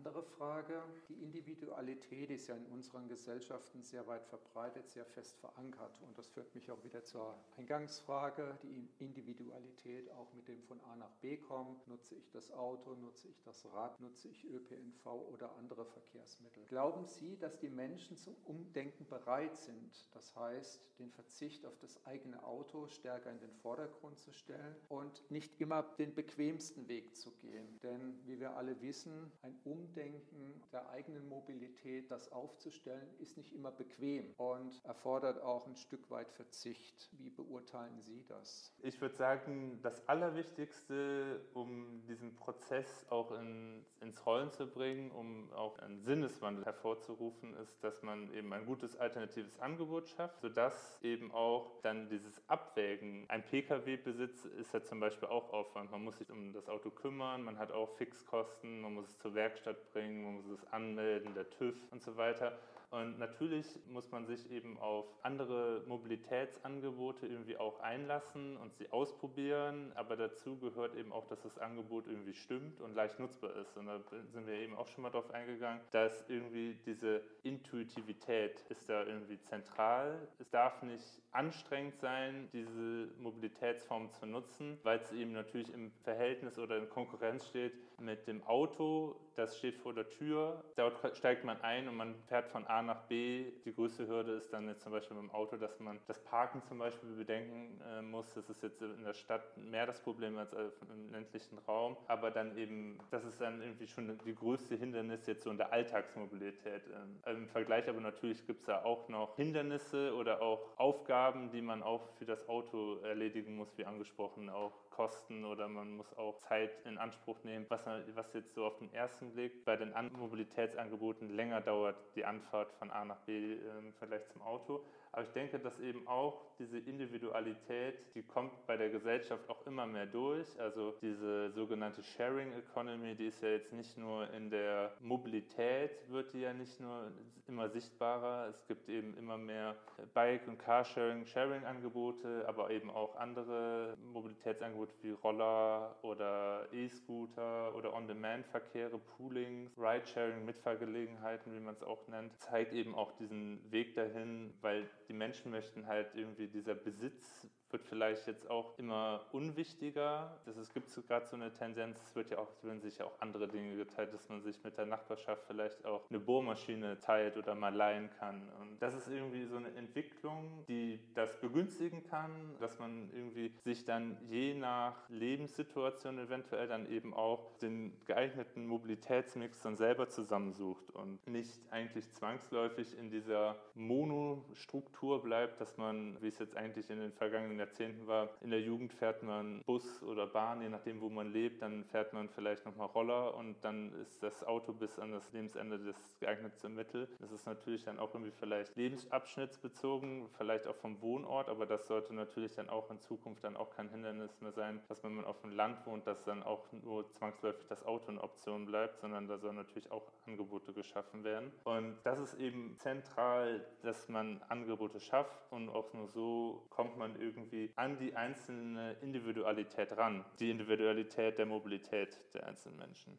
andere 0.00 0.22
Frage. 0.22 0.82
Die 1.10 1.22
Individualität 1.22 2.30
ist 2.30 2.46
ja 2.46 2.56
in 2.56 2.64
unseren 2.66 3.06
Gesellschaften 3.06 3.82
sehr 3.82 4.06
weit 4.06 4.24
verbreitet, 4.24 4.88
sehr 4.88 5.04
fest 5.04 5.36
verankert. 5.40 5.98
Und 6.00 6.16
das 6.16 6.26
führt 6.26 6.54
mich 6.54 6.70
auch 6.70 6.82
wieder 6.84 7.04
zur 7.04 7.36
Eingangsfrage. 7.58 8.56
Die 8.62 8.88
Individualität 8.98 10.10
auch 10.12 10.32
mit 10.32 10.48
dem 10.48 10.62
von 10.62 10.80
A 10.84 10.96
nach 10.96 11.12
B 11.20 11.36
kommen. 11.36 11.76
Nutze 11.86 12.14
ich 12.14 12.30
das 12.30 12.50
Auto, 12.50 12.94
nutze 12.94 13.28
ich 13.28 13.42
das 13.42 13.66
Rad, 13.74 14.00
nutze 14.00 14.28
ich 14.28 14.42
ÖPNV 14.46 15.04
oder 15.06 15.54
andere 15.56 15.84
Verkehrsmittel? 15.84 16.64
Glauben 16.68 17.04
Sie, 17.04 17.36
dass 17.36 17.58
die 17.58 17.68
Menschen 17.68 18.16
zum 18.16 18.34
Umdenken 18.46 19.06
bereit 19.06 19.58
sind? 19.58 20.08
Das 20.12 20.34
heißt, 20.34 20.80
den 20.98 21.10
Verzicht 21.10 21.66
auf 21.66 21.76
das 21.78 22.06
eigene 22.06 22.42
Auto 22.42 22.86
stärker 22.86 23.30
in 23.30 23.40
den 23.40 23.52
Vordergrund 23.52 24.18
zu 24.18 24.32
stellen 24.32 24.76
und 24.88 25.30
nicht 25.30 25.60
immer 25.60 25.82
den 25.82 26.14
bequemsten 26.14 26.88
Weg 26.88 27.14
zu 27.16 27.32
gehen. 27.32 27.78
Denn 27.82 28.18
wie 28.24 28.40
wir 28.40 28.56
alle 28.56 28.80
wissen, 28.80 29.30
ein 29.42 29.58
Umdenken 29.64 29.89
Umdenken 29.90 30.62
der 30.72 30.88
eigenen 30.90 31.28
Mobilität, 31.28 32.12
das 32.12 32.30
aufzustellen, 32.30 33.08
ist 33.18 33.36
nicht 33.36 33.52
immer 33.52 33.72
bequem 33.72 34.32
und 34.36 34.84
erfordert 34.84 35.42
auch 35.42 35.66
ein 35.66 35.74
Stück 35.74 36.08
weit 36.10 36.30
Verzicht. 36.30 37.08
Wie 37.18 37.30
beurteilen 37.30 38.00
Sie 38.00 38.24
das? 38.28 38.72
Ich 38.82 39.00
würde 39.00 39.16
sagen, 39.16 39.80
das 39.82 40.08
Allerwichtigste, 40.08 41.40
um 41.54 42.04
diesen 42.06 42.36
Prozess 42.36 43.04
auch 43.10 43.32
in, 43.32 43.84
ins 44.00 44.24
Rollen 44.24 44.52
zu 44.52 44.68
bringen, 44.68 45.10
um 45.10 45.52
auch 45.52 45.76
einen 45.80 46.00
Sinneswandel 46.02 46.64
hervorzurufen, 46.64 47.54
ist, 47.56 47.82
dass 47.82 48.00
man 48.02 48.32
eben 48.32 48.52
ein 48.52 48.66
gutes 48.66 48.96
alternatives 48.96 49.58
Angebot 49.58 50.08
schafft, 50.08 50.40
sodass 50.40 51.00
eben 51.02 51.32
auch 51.32 51.80
dann 51.82 52.08
dieses 52.08 52.40
Abwägen, 52.48 53.24
ein 53.28 53.44
Pkw-Besitz 53.44 54.44
ist 54.44 54.72
ja 54.72 54.84
zum 54.84 55.00
Beispiel 55.00 55.28
auch 55.28 55.52
Aufwand. 55.52 55.90
Man 55.90 56.04
muss 56.04 56.18
sich 56.18 56.30
um 56.30 56.52
das 56.52 56.68
Auto 56.68 56.90
kümmern, 56.90 57.42
man 57.42 57.58
hat 57.58 57.72
auch 57.72 57.90
Fixkosten, 57.96 58.80
man 58.80 58.94
muss 58.94 59.08
es 59.08 59.18
zur 59.18 59.34
Werkstatt 59.34 59.79
bringen, 59.92 60.24
man 60.24 60.34
muss 60.34 60.46
es 60.46 60.72
anmelden, 60.72 61.34
der 61.34 61.48
TÜV 61.50 61.74
und 61.90 62.02
so 62.02 62.16
weiter. 62.16 62.58
Und 62.90 63.20
natürlich 63.20 63.66
muss 63.86 64.10
man 64.10 64.26
sich 64.26 64.50
eben 64.50 64.76
auf 64.78 65.06
andere 65.22 65.84
Mobilitätsangebote 65.86 67.26
irgendwie 67.26 67.56
auch 67.56 67.78
einlassen 67.78 68.56
und 68.56 68.74
sie 68.74 68.90
ausprobieren. 68.90 69.92
Aber 69.94 70.16
dazu 70.16 70.58
gehört 70.58 70.96
eben 70.96 71.12
auch, 71.12 71.28
dass 71.28 71.40
das 71.42 71.56
Angebot 71.58 72.08
irgendwie 72.08 72.34
stimmt 72.34 72.80
und 72.80 72.94
leicht 72.96 73.20
nutzbar 73.20 73.54
ist. 73.56 73.76
Und 73.76 73.86
da 73.86 74.00
sind 74.32 74.44
wir 74.44 74.54
eben 74.54 74.74
auch 74.74 74.88
schon 74.88 75.02
mal 75.02 75.10
drauf 75.10 75.30
eingegangen, 75.30 75.80
dass 75.92 76.28
irgendwie 76.28 76.76
diese 76.84 77.22
Intuitivität 77.44 78.60
ist 78.70 78.88
da 78.88 79.04
irgendwie 79.04 79.40
zentral. 79.42 80.26
Es 80.40 80.50
darf 80.50 80.82
nicht 80.82 81.22
anstrengend 81.30 81.96
sein, 82.00 82.48
diese 82.52 83.08
Mobilitätsform 83.20 84.10
zu 84.14 84.26
nutzen, 84.26 84.78
weil 84.82 84.98
es 84.98 85.12
eben 85.12 85.32
natürlich 85.32 85.72
im 85.72 85.92
Verhältnis 86.02 86.58
oder 86.58 86.76
in 86.76 86.88
Konkurrenz 86.88 87.46
steht 87.46 87.72
mit 88.00 88.26
dem 88.26 88.42
Auto. 88.46 89.14
Das 89.36 89.56
steht 89.58 89.76
vor 89.76 89.94
der 89.94 90.08
Tür. 90.08 90.64
Dort 90.76 91.16
steigt 91.16 91.44
man 91.44 91.60
ein 91.60 91.88
und 91.88 91.96
man 91.96 92.14
fährt 92.26 92.48
von 92.48 92.66
A 92.66 92.79
Nach 92.82 93.02
B. 93.02 93.52
Die 93.64 93.74
größte 93.74 94.06
Hürde 94.06 94.32
ist 94.32 94.52
dann 94.52 94.68
jetzt 94.68 94.82
zum 94.82 94.92
Beispiel 94.92 95.16
beim 95.16 95.30
Auto, 95.30 95.56
dass 95.56 95.78
man 95.80 95.98
das 96.06 96.18
Parken 96.24 96.62
zum 96.62 96.78
Beispiel 96.78 97.10
bedenken 97.10 97.80
äh, 97.88 98.02
muss. 98.02 98.32
Das 98.34 98.48
ist 98.48 98.62
jetzt 98.62 98.80
in 98.80 99.04
der 99.04 99.14
Stadt 99.14 99.56
mehr 99.56 99.86
das 99.86 100.00
Problem 100.00 100.38
als 100.38 100.52
im 100.52 101.12
ländlichen 101.12 101.58
Raum. 101.58 101.96
Aber 102.08 102.30
dann 102.30 102.56
eben, 102.56 102.98
das 103.10 103.24
ist 103.24 103.40
dann 103.40 103.60
irgendwie 103.60 103.86
schon 103.86 104.18
die 104.24 104.34
größte 104.34 104.76
Hindernis 104.76 105.26
jetzt 105.26 105.44
so 105.44 105.50
in 105.50 105.56
der 105.56 105.72
Alltagsmobilität. 105.72 106.82
Ähm, 107.26 107.36
Im 107.36 107.48
Vergleich 107.48 107.88
aber 107.88 108.00
natürlich 108.00 108.46
gibt 108.46 108.60
es 108.60 108.66
da 108.66 108.84
auch 108.84 109.08
noch 109.08 109.36
Hindernisse 109.36 110.14
oder 110.14 110.42
auch 110.42 110.60
Aufgaben, 110.76 111.50
die 111.50 111.62
man 111.62 111.82
auch 111.82 112.08
für 112.18 112.24
das 112.24 112.48
Auto 112.48 112.98
erledigen 113.02 113.56
muss, 113.56 113.76
wie 113.76 113.84
angesprochen, 113.84 114.48
auch 114.48 114.72
Kosten 114.90 115.44
oder 115.44 115.68
man 115.68 115.96
muss 115.96 116.12
auch 116.18 116.36
Zeit 116.38 116.70
in 116.84 116.98
Anspruch 116.98 117.42
nehmen, 117.44 117.66
was, 117.68 117.86
was 118.14 118.32
jetzt 118.34 118.54
so 118.54 118.66
auf 118.66 118.78
den 118.78 118.92
ersten 118.92 119.32
Blick 119.32 119.64
bei 119.64 119.76
den 119.76 119.94
Mobilitätsangeboten 120.12 121.34
länger 121.34 121.60
dauert, 121.60 121.96
die 122.14 122.24
Anfahrt 122.24 122.72
von 122.74 122.90
A 122.90 123.04
nach 123.04 123.20
B 123.20 123.54
im 123.78 123.94
Vergleich 123.94 124.26
zum 124.28 124.42
Auto. 124.42 124.84
Aber 125.12 125.24
ich 125.24 125.32
denke, 125.32 125.58
dass 125.58 125.80
eben 125.80 126.06
auch 126.06 126.46
diese 126.58 126.78
Individualität, 126.78 128.14
die 128.14 128.22
kommt 128.22 128.64
bei 128.66 128.76
der 128.76 128.90
Gesellschaft 128.90 129.48
auch 129.48 129.66
immer 129.66 129.86
mehr 129.86 130.06
durch. 130.06 130.46
Also 130.60 130.94
diese 131.02 131.50
sogenannte 131.50 132.02
Sharing 132.02 132.52
Economy, 132.52 133.16
die 133.16 133.26
ist 133.26 133.42
ja 133.42 133.48
jetzt 133.48 133.72
nicht 133.72 133.98
nur 133.98 134.30
in 134.32 134.50
der 134.50 134.94
Mobilität, 135.00 135.90
wird 136.08 136.32
die 136.32 136.42
ja 136.42 136.52
nicht 136.52 136.78
nur 136.78 137.10
immer 137.48 137.68
sichtbarer. 137.68 138.48
Es 138.50 138.64
gibt 138.66 138.88
eben 138.88 139.16
immer 139.16 139.36
mehr 139.36 139.74
Bike- 140.14 140.46
und 140.46 140.58
Carsharing, 140.58 141.26
Sharing-Angebote, 141.26 142.44
aber 142.46 142.70
eben 142.70 142.88
auch 142.88 143.16
andere 143.16 143.96
Mobilitätsangebote 144.12 144.94
wie 145.02 145.10
Roller 145.10 145.96
oder 146.02 146.68
E-Scooter 146.72 147.74
oder 147.74 147.94
On-Demand-Verkehre, 147.94 148.98
Poolings, 148.98 149.76
Ridesharing, 149.76 150.44
Mitfahrgelegenheiten, 150.44 151.52
wie 151.52 151.60
man 151.60 151.74
es 151.74 151.82
auch 151.82 152.06
nennt, 152.06 152.38
zeigt 152.38 152.72
eben 152.72 152.94
auch 152.94 153.10
diesen 153.12 153.60
Weg 153.72 153.96
dahin, 153.96 154.54
weil 154.60 154.88
die 155.10 155.16
Menschen 155.16 155.50
möchten 155.50 155.88
halt 155.88 156.14
irgendwie 156.14 156.46
dieser 156.46 156.76
Besitz 156.76 157.48
wird 157.72 157.84
vielleicht 157.84 158.26
jetzt 158.26 158.50
auch 158.50 158.78
immer 158.78 159.26
unwichtiger. 159.32 160.36
Das, 160.44 160.56
es 160.56 160.72
gibt 160.72 160.88
gerade 161.06 161.26
so 161.26 161.36
eine 161.36 161.52
Tendenz, 161.52 162.00
es 162.02 162.14
wird 162.14 162.30
ja 162.30 162.38
auch, 162.38 162.48
werden 162.62 162.80
sich 162.80 162.98
ja 162.98 163.06
auch 163.06 163.20
andere 163.20 163.48
Dinge 163.48 163.76
geteilt, 163.76 164.12
dass 164.12 164.28
man 164.28 164.42
sich 164.42 164.62
mit 164.64 164.76
der 164.76 164.86
Nachbarschaft 164.86 165.44
vielleicht 165.46 165.84
auch 165.84 166.08
eine 166.08 166.18
Bohrmaschine 166.18 166.98
teilt 167.00 167.36
oder 167.36 167.54
mal 167.54 167.74
leihen 167.74 168.10
kann. 168.18 168.48
Und 168.60 168.80
das 168.80 168.94
ist 168.94 169.08
irgendwie 169.08 169.44
so 169.44 169.56
eine 169.56 169.74
Entwicklung, 169.74 170.64
die 170.68 171.00
das 171.14 171.40
begünstigen 171.40 172.02
kann, 172.04 172.30
dass 172.58 172.78
man 172.78 173.10
irgendwie 173.12 173.52
sich 173.64 173.84
dann 173.84 174.16
je 174.28 174.54
nach 174.54 175.08
Lebenssituation 175.08 176.18
eventuell 176.18 176.68
dann 176.68 176.90
eben 176.90 177.14
auch 177.14 177.58
den 177.58 177.92
geeigneten 178.06 178.66
Mobilitätsmix 178.66 179.60
dann 179.62 179.76
selber 179.76 180.08
zusammensucht 180.08 180.90
und 180.90 181.26
nicht 181.26 181.60
eigentlich 181.70 182.10
zwangsläufig 182.12 182.98
in 182.98 183.10
dieser 183.10 183.56
Monostruktur 183.74 185.22
bleibt, 185.22 185.60
dass 185.60 185.76
man, 185.76 186.20
wie 186.20 186.28
es 186.28 186.38
jetzt 186.38 186.56
eigentlich 186.56 186.90
in 186.90 186.98
den 186.98 187.12
vergangenen 187.12 187.59
Jahrzehnten 187.60 188.06
war, 188.06 188.30
in 188.40 188.50
der 188.50 188.60
Jugend 188.60 188.92
fährt 188.92 189.22
man 189.22 189.62
Bus 189.66 190.02
oder 190.02 190.26
Bahn, 190.26 190.62
je 190.62 190.68
nachdem, 190.68 191.00
wo 191.00 191.08
man 191.08 191.32
lebt, 191.32 191.62
dann 191.62 191.84
fährt 191.84 192.12
man 192.12 192.28
vielleicht 192.28 192.64
nochmal 192.64 192.88
Roller 192.88 193.34
und 193.36 193.62
dann 193.62 193.92
ist 194.02 194.22
das 194.22 194.42
Auto 194.44 194.72
bis 194.72 194.98
an 194.98 195.12
das 195.12 195.30
Lebensende 195.32 195.78
das 195.78 196.18
geeignetste 196.18 196.68
Mittel. 196.68 197.08
Das 197.20 197.30
ist 197.30 197.46
natürlich 197.46 197.84
dann 197.84 197.98
auch 197.98 198.14
irgendwie 198.14 198.32
vielleicht 198.32 198.76
lebensabschnittsbezogen, 198.76 200.28
vielleicht 200.36 200.66
auch 200.66 200.76
vom 200.76 201.00
Wohnort, 201.02 201.48
aber 201.48 201.66
das 201.66 201.86
sollte 201.86 202.14
natürlich 202.14 202.54
dann 202.54 202.68
auch 202.68 202.90
in 202.90 203.00
Zukunft 203.00 203.44
dann 203.44 203.56
auch 203.56 203.70
kein 203.70 203.88
Hindernis 203.90 204.40
mehr 204.40 204.52
sein, 204.52 204.80
dass 204.88 205.04
wenn 205.04 205.14
man 205.14 205.24
auf 205.24 205.40
dem 205.42 205.52
Land 205.52 205.86
wohnt, 205.86 206.06
dass 206.06 206.24
dann 206.24 206.42
auch 206.42 206.64
nur 206.72 207.12
zwangsläufig 207.14 207.66
das 207.68 207.84
Auto 207.84 208.10
eine 208.10 208.22
Option 208.22 208.64
bleibt, 208.66 208.98
sondern 208.98 209.28
da 209.28 209.38
sollen 209.38 209.56
natürlich 209.56 209.90
auch 209.92 210.10
Angebote 210.26 210.72
geschaffen 210.72 211.24
werden. 211.24 211.52
Und 211.64 211.96
das 212.04 212.18
ist 212.18 212.34
eben 212.34 212.76
zentral, 212.78 213.66
dass 213.82 214.08
man 214.08 214.40
Angebote 214.48 215.00
schafft 215.00 215.38
und 215.50 215.68
auch 215.68 215.92
nur 215.92 216.08
so 216.08 216.66
kommt 216.70 216.96
man 216.96 217.20
irgendwie 217.20 217.49
irgendwie 217.50 217.72
an 217.76 217.98
die 217.98 218.14
einzelne 218.14 218.92
Individualität 219.00 219.96
ran, 219.96 220.24
die 220.38 220.50
Individualität 220.50 221.38
der 221.38 221.46
Mobilität 221.46 222.18
der 222.34 222.46
einzelnen 222.46 222.78
Menschen. 222.78 223.18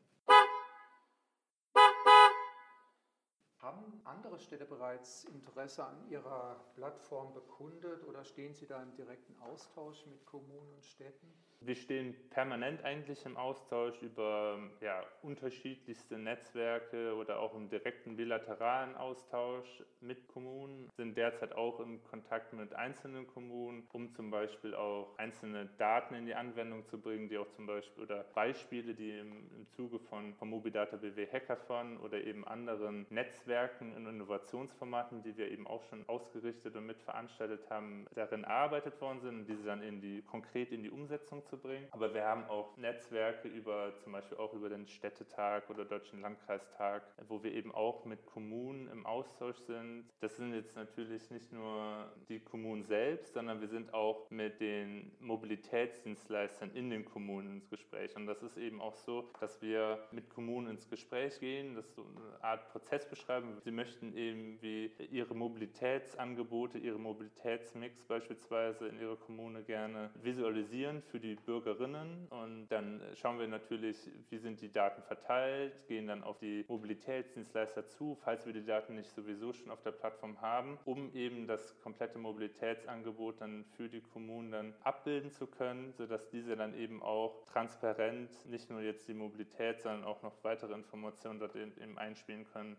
Haben 3.59 4.01
andere 4.05 4.39
Städte 4.39 4.65
bereits 4.65 5.25
Interesse 5.25 5.85
an 5.85 6.09
Ihrer 6.09 6.65
Plattform 6.75 7.33
bekundet 7.33 8.03
oder 8.05 8.23
stehen 8.23 8.53
Sie 8.53 8.65
da 8.65 8.81
im 8.81 8.95
direkten 8.95 9.37
Austausch 9.39 10.05
mit 10.07 10.25
Kommunen 10.25 10.73
und 10.73 10.85
Städten? 10.85 11.31
Wir 11.63 11.75
stehen 11.75 12.15
permanent 12.31 12.83
eigentlich 12.83 13.23
im 13.23 13.37
Austausch 13.37 14.01
über 14.01 14.57
ja, 14.81 15.03
unterschiedlichste 15.21 16.17
Netzwerke 16.17 17.13
oder 17.13 17.39
auch 17.39 17.53
im 17.53 17.69
direkten 17.69 18.15
bilateralen 18.15 18.95
Austausch 18.95 19.83
mit 19.99 20.27
Kommunen, 20.27 20.89
sind 20.97 21.15
derzeit 21.15 21.53
auch 21.53 21.79
im 21.79 22.03
Kontakt 22.05 22.51
mit 22.53 22.73
einzelnen 22.73 23.27
Kommunen, 23.27 23.87
um 23.93 24.11
zum 24.11 24.31
Beispiel 24.31 24.73
auch 24.73 25.15
einzelne 25.19 25.69
Daten 25.77 26.15
in 26.15 26.25
die 26.25 26.33
Anwendung 26.33 26.83
zu 26.87 26.99
bringen, 26.99 27.29
die 27.29 27.37
auch 27.37 27.51
zum 27.51 27.67
Beispiel 27.67 28.05
oder 28.05 28.23
Beispiele, 28.33 28.95
die 28.95 29.19
im, 29.19 29.47
im 29.55 29.67
Zuge 29.69 29.99
von, 29.99 30.33
von 30.33 30.49
Mobidata 30.49 30.97
BW 30.97 31.27
Hackathon 31.31 31.97
oder 31.97 32.23
eben 32.23 32.43
anderen 32.47 33.05
Netzwerken 33.11 33.95
und 33.95 34.07
Innovationsformaten, 34.07 35.21
die 35.21 35.37
wir 35.37 35.51
eben 35.51 35.67
auch 35.67 35.83
schon 35.83 36.09
ausgerichtet 36.09 36.75
und 36.75 36.87
mitveranstaltet 36.87 37.69
haben, 37.69 38.07
darin 38.15 38.45
erarbeitet 38.45 38.99
worden 38.99 39.21
sind 39.21 39.39
und 39.41 39.45
diese 39.45 39.63
dann 39.63 39.83
in 39.83 40.01
die, 40.01 40.23
konkret 40.23 40.71
in 40.71 40.81
die 40.81 40.89
Umsetzung 40.89 41.45
zu 41.45 41.50
bringen. 41.57 41.87
Aber 41.91 42.13
wir 42.13 42.23
haben 42.23 42.45
auch 42.45 42.75
Netzwerke 42.77 43.47
über 43.47 43.93
zum 43.99 44.13
Beispiel 44.13 44.37
auch 44.37 44.53
über 44.53 44.69
den 44.69 44.87
Städtetag 44.87 45.69
oder 45.69 45.85
Deutschen 45.85 46.21
Landkreistag, 46.21 47.03
wo 47.27 47.43
wir 47.43 47.53
eben 47.53 47.73
auch 47.73 48.05
mit 48.05 48.25
Kommunen 48.25 48.87
im 48.89 49.05
Austausch 49.05 49.57
sind. 49.57 50.05
Das 50.19 50.37
sind 50.37 50.53
jetzt 50.53 50.75
natürlich 50.75 51.29
nicht 51.31 51.51
nur 51.51 52.11
die 52.29 52.39
Kommunen 52.39 52.83
selbst, 52.83 53.33
sondern 53.33 53.61
wir 53.61 53.67
sind 53.67 53.93
auch 53.93 54.29
mit 54.29 54.59
den 54.59 55.11
Mobilitätsdienstleistern 55.19 56.71
in 56.71 56.89
den 56.89 57.05
Kommunen 57.05 57.57
ins 57.57 57.69
Gespräch. 57.69 58.15
Und 58.15 58.27
das 58.27 58.41
ist 58.43 58.57
eben 58.57 58.81
auch 58.81 58.95
so, 58.95 59.29
dass 59.39 59.61
wir 59.61 59.99
mit 60.11 60.29
Kommunen 60.29 60.67
ins 60.67 60.89
Gespräch 60.89 61.39
gehen, 61.39 61.75
das 61.75 61.93
so 61.93 62.03
eine 62.03 62.43
Art 62.43 62.69
Prozess 62.71 63.07
beschreiben. 63.07 63.57
Sie 63.63 63.71
möchten 63.71 64.15
eben 64.15 64.61
wie 64.61 64.91
ihre 65.11 65.35
Mobilitätsangebote, 65.35 66.77
ihre 66.77 66.99
Mobilitätsmix 66.99 68.03
beispielsweise 68.03 68.87
in 68.87 68.99
ihrer 68.99 69.17
Kommune 69.17 69.63
gerne 69.63 70.09
visualisieren 70.21 71.01
für 71.03 71.19
die 71.19 71.35
Bürgerinnen 71.45 72.27
und 72.29 72.67
dann 72.69 73.01
schauen 73.15 73.39
wir 73.39 73.47
natürlich, 73.47 73.97
wie 74.29 74.37
sind 74.37 74.61
die 74.61 74.71
Daten 74.71 75.01
verteilt, 75.03 75.87
gehen 75.87 76.07
dann 76.07 76.23
auf 76.23 76.39
die 76.39 76.65
Mobilitätsdienstleister 76.67 77.87
zu, 77.87 78.17
falls 78.23 78.45
wir 78.45 78.53
die 78.53 78.65
Daten 78.65 78.95
nicht 78.95 79.09
sowieso 79.11 79.53
schon 79.53 79.71
auf 79.71 79.81
der 79.81 79.91
Plattform 79.91 80.39
haben, 80.41 80.77
um 80.85 81.13
eben 81.13 81.47
das 81.47 81.79
komplette 81.81 82.17
Mobilitätsangebot 82.17 83.41
dann 83.41 83.65
für 83.75 83.89
die 83.89 84.01
Kommunen 84.01 84.51
dann 84.51 84.73
abbilden 84.83 85.31
zu 85.31 85.47
können, 85.47 85.93
sodass 85.93 86.29
diese 86.29 86.55
dann 86.55 86.73
eben 86.73 87.01
auch 87.01 87.43
transparent 87.45 88.29
nicht 88.45 88.69
nur 88.69 88.81
jetzt 88.81 89.07
die 89.07 89.13
Mobilität, 89.13 89.81
sondern 89.81 90.03
auch 90.03 90.21
noch 90.21 90.43
weitere 90.43 90.73
Informationen 90.73 91.39
dort 91.39 91.55
eben 91.55 91.97
einspielen 91.97 92.45
können. 92.45 92.77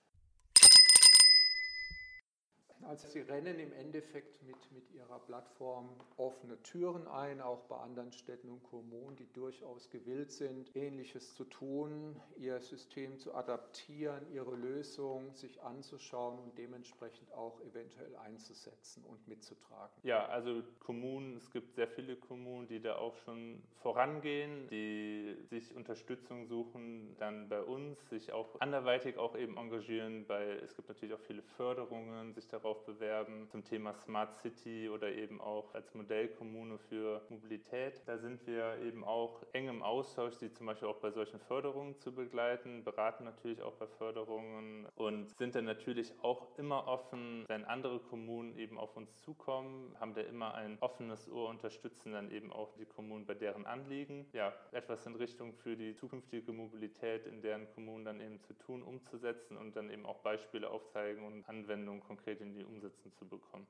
Also 2.88 3.08
Sie 3.08 3.20
rennen 3.20 3.58
im 3.58 3.72
Endeffekt 3.72 4.42
mit, 4.42 4.56
mit 4.72 4.90
Ihrer 4.92 5.18
Plattform 5.20 5.88
offene 6.16 6.60
Türen 6.62 7.06
ein, 7.06 7.40
auch 7.40 7.62
bei 7.64 7.76
anderen 7.76 8.12
Städten 8.12 8.48
und 8.48 8.62
Kommunen, 8.64 9.16
die 9.16 9.32
durchaus 9.32 9.88
gewillt 9.90 10.32
sind, 10.32 10.74
Ähnliches 10.74 11.34
zu 11.34 11.44
tun, 11.44 12.20
ihr 12.36 12.60
System 12.60 13.18
zu 13.18 13.34
adaptieren, 13.34 14.26
ihre 14.32 14.56
Lösung 14.56 15.32
sich 15.34 15.62
anzuschauen 15.62 16.38
und 16.38 16.58
dementsprechend 16.58 17.32
auch 17.32 17.60
eventuell 17.60 18.16
einzusetzen 18.16 19.04
und 19.04 19.26
mitzutragen. 19.28 19.94
Ja, 20.02 20.26
also 20.26 20.62
Kommunen, 20.80 21.36
es 21.36 21.50
gibt 21.50 21.74
sehr 21.74 21.88
viele 21.88 22.16
Kommunen, 22.16 22.66
die 22.66 22.80
da 22.80 22.96
auch 22.96 23.16
schon 23.18 23.62
vorangehen, 23.82 24.68
die 24.68 25.36
sich 25.50 25.74
Unterstützung 25.74 26.46
suchen, 26.46 27.16
dann 27.18 27.48
bei 27.48 27.62
uns, 27.62 28.08
sich 28.08 28.32
auch 28.32 28.60
anderweitig 28.60 29.18
auch 29.18 29.36
eben 29.36 29.56
engagieren, 29.56 30.28
weil 30.28 30.58
es 30.64 30.74
gibt 30.74 30.88
natürlich 30.88 31.14
auch 31.14 31.20
viele 31.20 31.42
Förderungen, 31.42 32.32
sich 32.34 32.48
darauf 32.48 32.71
drauf 32.72 32.84
bewerben 32.86 33.46
zum 33.48 33.64
Thema 33.64 33.92
Smart 33.92 34.34
City 34.36 34.88
oder 34.88 35.12
eben 35.12 35.40
auch 35.40 35.74
als 35.74 35.94
Modellkommune 35.94 36.78
für 36.78 37.20
Mobilität. 37.28 38.00
Da 38.06 38.16
sind 38.16 38.46
wir 38.46 38.78
eben 38.82 39.04
auch 39.04 39.42
eng 39.52 39.68
im 39.68 39.82
Austausch, 39.82 40.38
die 40.38 40.50
zum 40.52 40.66
Beispiel 40.66 40.88
auch 40.88 40.96
bei 40.96 41.10
solchen 41.10 41.38
Förderungen 41.38 41.98
zu 41.98 42.14
begleiten, 42.14 42.82
beraten 42.82 43.24
natürlich 43.24 43.60
auch 43.60 43.74
bei 43.74 43.86
Förderungen 43.86 44.86
und 44.94 45.36
sind 45.36 45.54
dann 45.54 45.66
natürlich 45.66 46.14
auch 46.22 46.56
immer 46.56 46.88
offen, 46.88 47.44
wenn 47.48 47.64
andere 47.64 47.98
Kommunen 47.98 48.56
eben 48.56 48.78
auf 48.78 48.96
uns 48.96 49.14
zukommen, 49.18 49.94
haben 50.00 50.14
da 50.14 50.22
immer 50.22 50.54
ein 50.54 50.78
offenes 50.80 51.30
Ohr, 51.30 51.50
unterstützen 51.50 52.12
dann 52.12 52.30
eben 52.30 52.52
auch 52.52 52.72
die 52.78 52.86
Kommunen 52.86 53.26
bei 53.26 53.34
deren 53.34 53.66
Anliegen. 53.66 54.26
Ja, 54.32 54.54
etwas 54.70 55.04
in 55.04 55.14
Richtung 55.14 55.52
für 55.52 55.76
die 55.76 55.94
zukünftige 55.94 56.52
Mobilität 56.52 57.26
in 57.26 57.42
deren 57.42 57.68
Kommunen 57.74 58.06
dann 58.06 58.20
eben 58.20 58.40
zu 58.40 58.54
tun, 58.54 58.82
umzusetzen 58.82 59.58
und 59.58 59.76
dann 59.76 59.90
eben 59.90 60.06
auch 60.06 60.20
Beispiele 60.20 60.70
aufzeigen 60.70 61.24
und 61.24 61.46
Anwendungen 61.48 62.00
konkret 62.00 62.40
in 62.40 62.54
die 62.54 62.61
irgendwie 62.62 62.80
umsetzen 62.80 63.12
zu 63.18 63.28
bekommen. 63.28 63.66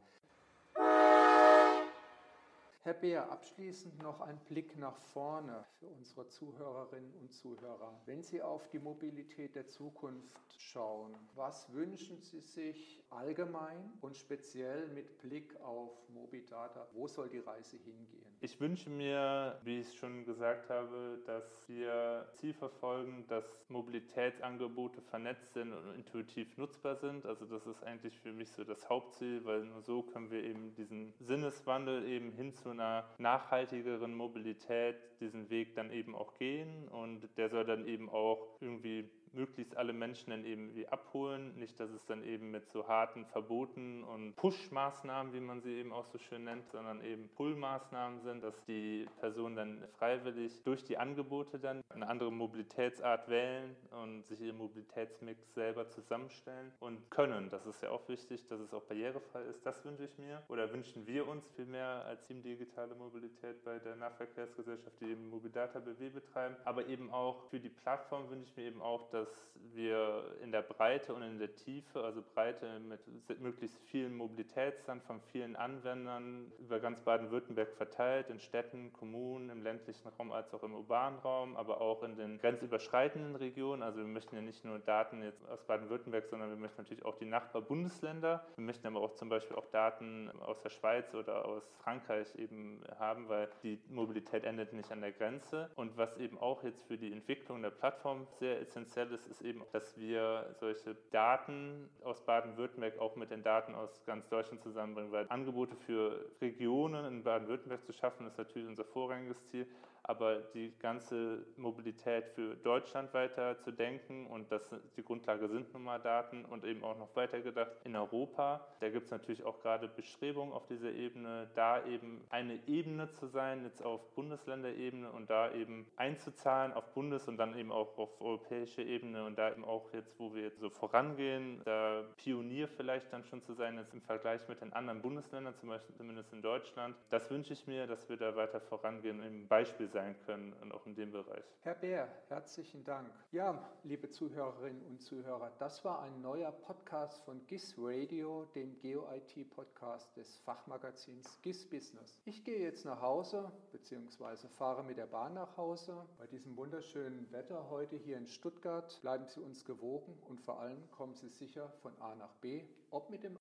Herr 2.85 2.95
Beer, 2.95 3.31
abschließend 3.31 4.03
noch 4.03 4.21
ein 4.21 4.41
Blick 4.49 4.77
nach 4.77 4.97
vorne 4.97 5.65
für 5.79 5.87
unsere 5.87 6.27
Zuhörerinnen 6.27 7.15
und 7.21 7.33
Zuhörer. 7.33 7.97
Wenn 8.07 8.25
Sie 8.25 8.43
auf 8.43 8.69
die 8.71 8.81
Mobilität 8.81 9.55
der 9.55 9.69
Zukunft 9.69 10.41
schauen, 10.59 11.15
was 11.37 11.73
wünschen 11.73 12.21
Sie 12.21 12.41
sich 12.41 13.05
allgemein 13.09 13.93
und 14.01 14.17
speziell 14.17 14.89
mit 14.89 15.17
Blick 15.19 15.55
auf 15.61 15.93
Mobidata? 16.09 16.89
Wo 16.93 17.07
soll 17.07 17.29
die 17.29 17.39
Reise 17.39 17.77
hingehen? 17.77 18.33
Ich 18.41 18.61
wünsche 18.61 18.91
mir, 18.91 19.61
wie 19.63 19.79
ich 19.79 19.97
schon 19.97 20.25
gesagt 20.25 20.69
habe, 20.69 21.23
dass 21.27 21.69
wir 21.69 22.29
Ziel 22.35 22.53
verfolgen, 22.53 23.25
dass 23.29 23.65
Mobilitätsangebote 23.69 25.01
vernetzt 25.01 25.55
sind 25.55 25.73
und 25.73 25.95
intuitiv 25.95 26.57
nutzbar 26.57 26.97
sind. 26.97 27.25
Also 27.25 27.45
das 27.45 27.65
ist 27.69 27.85
eigentlich 27.85 28.19
für 28.19 28.33
mich 28.33 28.51
so 28.51 28.65
das 28.65 28.89
Hauptziel, 28.89 29.45
weil 29.45 29.67
nur 29.67 29.81
so 29.83 30.03
können 30.03 30.33
wir 30.33 30.43
eben 30.43 30.75
diesen 30.75 31.15
Sinneswandel 31.21 32.05
eben 32.09 32.33
hin 32.33 32.53
zu 32.53 32.72
einer 32.73 33.05
nachhaltigeren 33.19 34.15
Mobilität 34.15 34.97
diesen 35.21 35.51
Weg 35.51 35.75
dann 35.77 35.91
eben 35.91 36.15
auch 36.15 36.35
gehen 36.35 36.89
und 36.89 37.29
der 37.37 37.49
soll 37.49 37.65
dann 37.65 37.87
eben 37.87 38.09
auch 38.09 38.57
irgendwie 38.61 39.09
möglichst 39.35 39.77
alle 39.77 39.93
Menschen 39.93 40.31
dann 40.31 40.45
eben 40.45 40.75
wie 40.75 40.87
abholen. 40.89 41.55
Nicht, 41.57 41.79
dass 41.81 41.91
es 41.91 42.05
dann 42.07 42.25
eben 42.25 42.51
mit 42.51 42.69
so 42.71 42.87
harten 42.87 43.27
Verboten 43.27 44.05
und 44.05 44.37
Push-Maßnahmen, 44.37 45.33
wie 45.33 45.41
man 45.41 45.61
sie 45.63 45.75
eben 45.75 45.93
auch 45.93 46.07
so 46.07 46.19
schön 46.19 46.45
nennt, 46.45 46.69
sondern 46.71 47.03
eben 47.05 47.29
Pull-Maßnahmen 47.37 48.21
sind, 48.21 48.43
dass 48.43 48.63
die 48.65 49.07
Personen 49.21 49.57
dann 49.57 49.85
freiwillig 49.99 50.63
durch 50.65 50.85
die 50.85 50.99
Angebote 50.99 51.59
dann 51.59 51.83
eine 51.91 52.09
andere 52.09 52.33
Mobilitätsart 52.33 53.29
wählen 53.29 53.77
und 54.03 54.27
sich 54.27 54.41
ihren 54.41 54.59
Mobilitätsmix 54.59 55.55
selber 55.55 55.89
zusammenstellen 55.89 56.73
und 56.81 57.11
können. 57.11 57.49
Das 57.51 57.67
ist 57.67 57.83
ja 57.83 57.91
auch 57.91 58.09
wichtig, 58.09 58.47
dass 58.47 58.61
es 58.61 58.73
auch 58.75 58.83
barrierefrei 58.83 59.43
ist. 59.43 59.65
Das 59.65 59.85
wünsche 59.85 60.05
ich 60.05 60.19
mir 60.19 60.43
oder 60.49 60.73
wünschen 60.73 61.07
wir 61.07 61.27
uns 61.29 61.49
vielmehr 61.57 62.05
als 62.05 62.25
Team 62.27 62.43
Digitale 62.43 62.95
Mobilität 62.95 63.65
bei 63.65 63.79
der 63.79 63.97
Nahverkehrsgesellschaft, 63.97 65.01
die 65.01 65.11
eben 65.11 65.31
Mobidata 65.31 65.79
BW 65.81 66.11
betreiben. 66.11 66.57
Aber 66.65 66.87
eben 66.87 67.11
auch 67.11 67.49
für 67.51 67.61
die 67.61 67.69
Plattform 67.69 68.29
wünsche 68.31 68.51
ich 68.51 68.57
mir 68.57 68.65
eben 68.65 68.83
auch, 68.83 69.11
dass 69.11 69.22
dass 69.23 69.53
wir 69.75 70.25
in 70.43 70.53
der 70.53 70.63
Breite 70.63 71.15
und 71.15 71.23
in 71.23 71.39
der 71.39 71.55
Tiefe, 71.55 72.03
also 72.03 72.23
Breite 72.35 72.81
mit 72.81 73.01
möglichst 73.41 73.79
vielen 73.85 74.15
Mobilitätsstand 74.15 75.03
von 75.05 75.21
vielen 75.33 75.57
Anwendern 75.57 76.53
über 76.59 76.81
ganz 76.81 77.01
Baden-Württemberg 77.01 77.73
verteilt, 77.73 78.29
in 78.29 78.39
Städten, 78.41 78.93
Kommunen, 78.93 79.49
im 79.51 79.63
ländlichen 79.63 80.09
Raum 80.09 80.33
als 80.33 80.53
auch 80.53 80.63
im 80.63 80.75
urbanen 80.75 81.19
Raum, 81.21 81.57
aber 81.57 81.81
auch 81.81 82.03
in 82.03 82.17
den 82.17 82.39
grenzüberschreitenden 82.39 83.37
Regionen. 83.37 83.83
Also 83.83 84.01
wir 84.01 84.07
möchten 84.07 84.37
ja 84.37 84.43
nicht 84.43 84.65
nur 84.65 84.79
Daten 84.79 85.23
jetzt 85.23 85.49
aus 85.49 85.63
Baden-Württemberg, 85.65 86.27
sondern 86.27 86.51
wir 86.51 86.57
möchten 86.57 86.83
natürlich 86.83 87.05
auch 87.05 87.17
die 87.17 87.27
Nachbarbundesländer. 87.27 88.45
Wir 88.57 88.65
möchten 88.65 88.87
aber 88.87 89.01
auch 89.01 89.15
zum 89.15 89.29
Beispiel 89.29 89.57
auch 89.57 89.67
Daten 89.67 90.31
aus 90.43 90.61
der 90.61 90.71
Schweiz 90.71 91.15
oder 91.15 91.47
aus 91.47 91.71
Frankreich 91.83 92.35
eben 92.37 92.83
haben, 92.99 93.29
weil 93.29 93.49
die 93.63 93.81
Mobilität 93.89 94.45
endet 94.45 94.73
nicht 94.73 94.91
an 94.91 95.01
der 95.01 95.13
Grenze. 95.13 95.71
Und 95.77 95.97
was 95.97 96.17
eben 96.19 96.39
auch 96.39 96.63
jetzt 96.63 96.83
für 96.83 96.99
die 96.99 97.13
Entwicklung 97.13 97.63
der 97.63 97.71
Plattform 97.71 98.27
sehr 98.39 98.61
essentiell 98.61 99.12
ist, 99.13 99.27
ist 99.27 99.43
eben, 99.43 99.63
dass 99.73 99.97
wir 99.99 100.55
solche 100.59 100.97
Daten 101.11 101.89
aus 102.05 102.21
Baden-Württemberg 102.25 102.99
auch 102.99 103.17
mit 103.17 103.31
den 103.31 103.43
Daten 103.43 103.75
aus 103.75 104.05
ganz 104.07 104.29
Deutschland 104.29 104.63
zusammenbringen, 104.63 105.13
weil 105.13 105.27
Angebote 105.29 105.77
für 105.77 106.31
Regionen 106.41 107.05
in 107.07 107.23
Baden-Württemberg 107.23 107.85
zu 107.85 107.93
schaffen, 107.93 108.27
ist 108.27 108.39
natürlich 108.39 108.69
unser 108.69 108.85
vorrangiges 108.85 109.47
Ziel 109.51 109.67
aber 110.05 110.37
die 110.55 110.73
ganze 110.79 111.45
Mobilität 111.57 112.27
für 112.35 112.57
Deutschland 112.57 113.15
weiter 113.15 113.59
zu 113.61 113.71
denken 113.71 114.27
und 114.27 114.51
das 114.51 114.63
die 114.97 115.03
Grundlage 115.03 115.49
sind 115.49 115.73
nun 115.73 115.85
mal 115.85 115.99
Daten 115.99 116.45
und 116.45 116.65
eben 116.65 116.83
auch 116.83 116.99
noch 116.99 117.15
weiter 117.15 117.41
gedacht 117.41 117.73
in 117.85 117.95
Europa. 117.95 118.67
Da 118.81 118.89
gibt 118.89 119.07
es 119.07 119.11
natürlich 119.11 119.45
auch 119.45 119.61
gerade 119.61 119.89
Bestrebungen 119.89 120.53
auf 120.53 120.67
dieser 120.67 120.93
Ebene, 120.93 121.49
da 121.55 121.85
eben 121.87 122.25
eine 122.31 122.59
Ebene 122.67 123.11
zu 123.13 123.27
sein, 123.27 123.63
jetzt 123.65 123.83
auf 123.83 124.15
Bundesländerebene 124.15 125.11
und 125.11 125.31
da 125.31 125.53
eben 125.53 125.87
einzuzahlen 125.97 126.73
auf 126.73 126.93
Bundes- 126.95 127.29
und 127.29 127.37
dann 127.37 127.57
eben 127.57 127.71
auch 127.71 127.97
auf 127.97 128.21
europäische 128.21 128.83
Ebene 128.83 129.25
und 129.25 129.39
da 129.39 129.51
eben 129.51 129.65
auch 129.65 129.93
jetzt, 129.93 130.19
wo 130.19 130.35
wir 130.35 130.43
jetzt 130.43 130.61
so 130.61 130.71
vorangehen, 130.71 131.61
da 131.65 132.05
Pionier 132.17 132.69
vielleicht 132.69 133.13
dann 133.13 133.25
schon 133.25 133.43
zu 133.43 133.55
sein, 133.55 133.77
jetzt 133.77 133.95
im 133.95 134.03
Vergleich 134.03 134.47
mit 134.49 134.61
den 134.61 134.73
anderen 134.73 135.01
Bundesländern, 135.01 135.55
zum 135.57 135.69
Beispiel 135.69 135.95
zumindest 135.95 136.33
in 136.33 136.43
Deutschland. 136.43 136.97
Das 137.11 137.31
wünsche 137.31 137.53
ich 137.53 137.67
mir, 137.67 137.87
dass 137.87 138.09
wir 138.09 138.17
da 138.17 138.35
weiter 138.35 138.61
vorangehen, 138.61 139.23
im 139.23 139.47
Beispiel 139.47 139.89
sein 139.93 140.17
können 140.25 140.53
und 140.55 140.73
auch 140.73 140.87
in 140.87 140.95
dem 140.95 141.13
Bereich. 141.13 141.45
Herr 141.61 141.75
Bär, 141.75 142.09
herzlichen 142.29 142.83
Dank. 142.85 143.13
Ja, 143.31 143.71
liebe 143.85 144.11
Zuhörerinnen 144.11 144.83
und 144.87 145.03
Zuhörer, 145.03 145.53
das 145.59 145.85
war 145.85 146.01
ein 146.01 146.21
neuer 146.23 146.51
Podcast 146.51 147.23
von 147.25 147.47
GIS 147.47 147.75
Radio, 147.79 148.47
dem 148.55 148.79
Geo-IT-Podcast 148.79 150.17
des 150.17 150.39
Fachmagazins 150.39 151.39
GIS 151.43 151.69
Business. 151.69 152.19
Ich 152.25 152.43
gehe 152.45 152.59
jetzt 152.59 152.85
nach 152.85 153.01
Hause 153.03 153.53
bzw. 153.73 154.49
fahre 154.49 154.83
mit 154.83 154.97
der 154.97 155.07
Bahn 155.07 155.35
nach 155.35 155.57
Hause. 155.57 156.07
Bei 156.19 156.27
diesem 156.27 156.57
wunderschönen 156.57 157.31
Wetter 157.31 157.69
heute 157.71 157.97
hier 157.97 158.17
in 158.17 158.27
Stuttgart 158.27 158.99
bleiben 159.03 159.27
Sie 159.29 159.41
uns 159.41 159.65
gewogen 159.65 160.19
und 160.29 160.41
vor 160.41 160.61
allem 160.61 160.91
kommen 160.91 161.15
Sie 161.15 161.29
sicher 161.29 161.71
von 161.83 161.93
A 162.01 162.15
nach 162.15 162.35
B, 162.37 162.65
ob 162.91 163.11
mit 163.11 163.23
dem, 163.23 163.39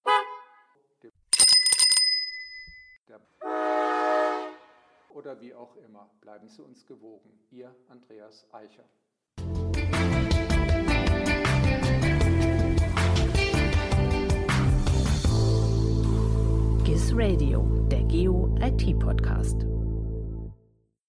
der 3.08 3.61
oder 5.15 5.39
wie 5.41 5.54
auch 5.54 5.76
immer. 5.78 6.10
Bleiben 6.21 6.47
Sie 6.47 6.62
uns 6.62 6.86
gewogen. 6.86 7.32
Ihr 7.52 7.76
Andreas 7.88 8.47
Eicher. 8.52 8.84
GIS 16.84 17.12
Radio, 17.15 17.88
der 17.89 18.04
Geo 18.04 18.56
IT 18.62 19.00
Podcast. 19.00 19.71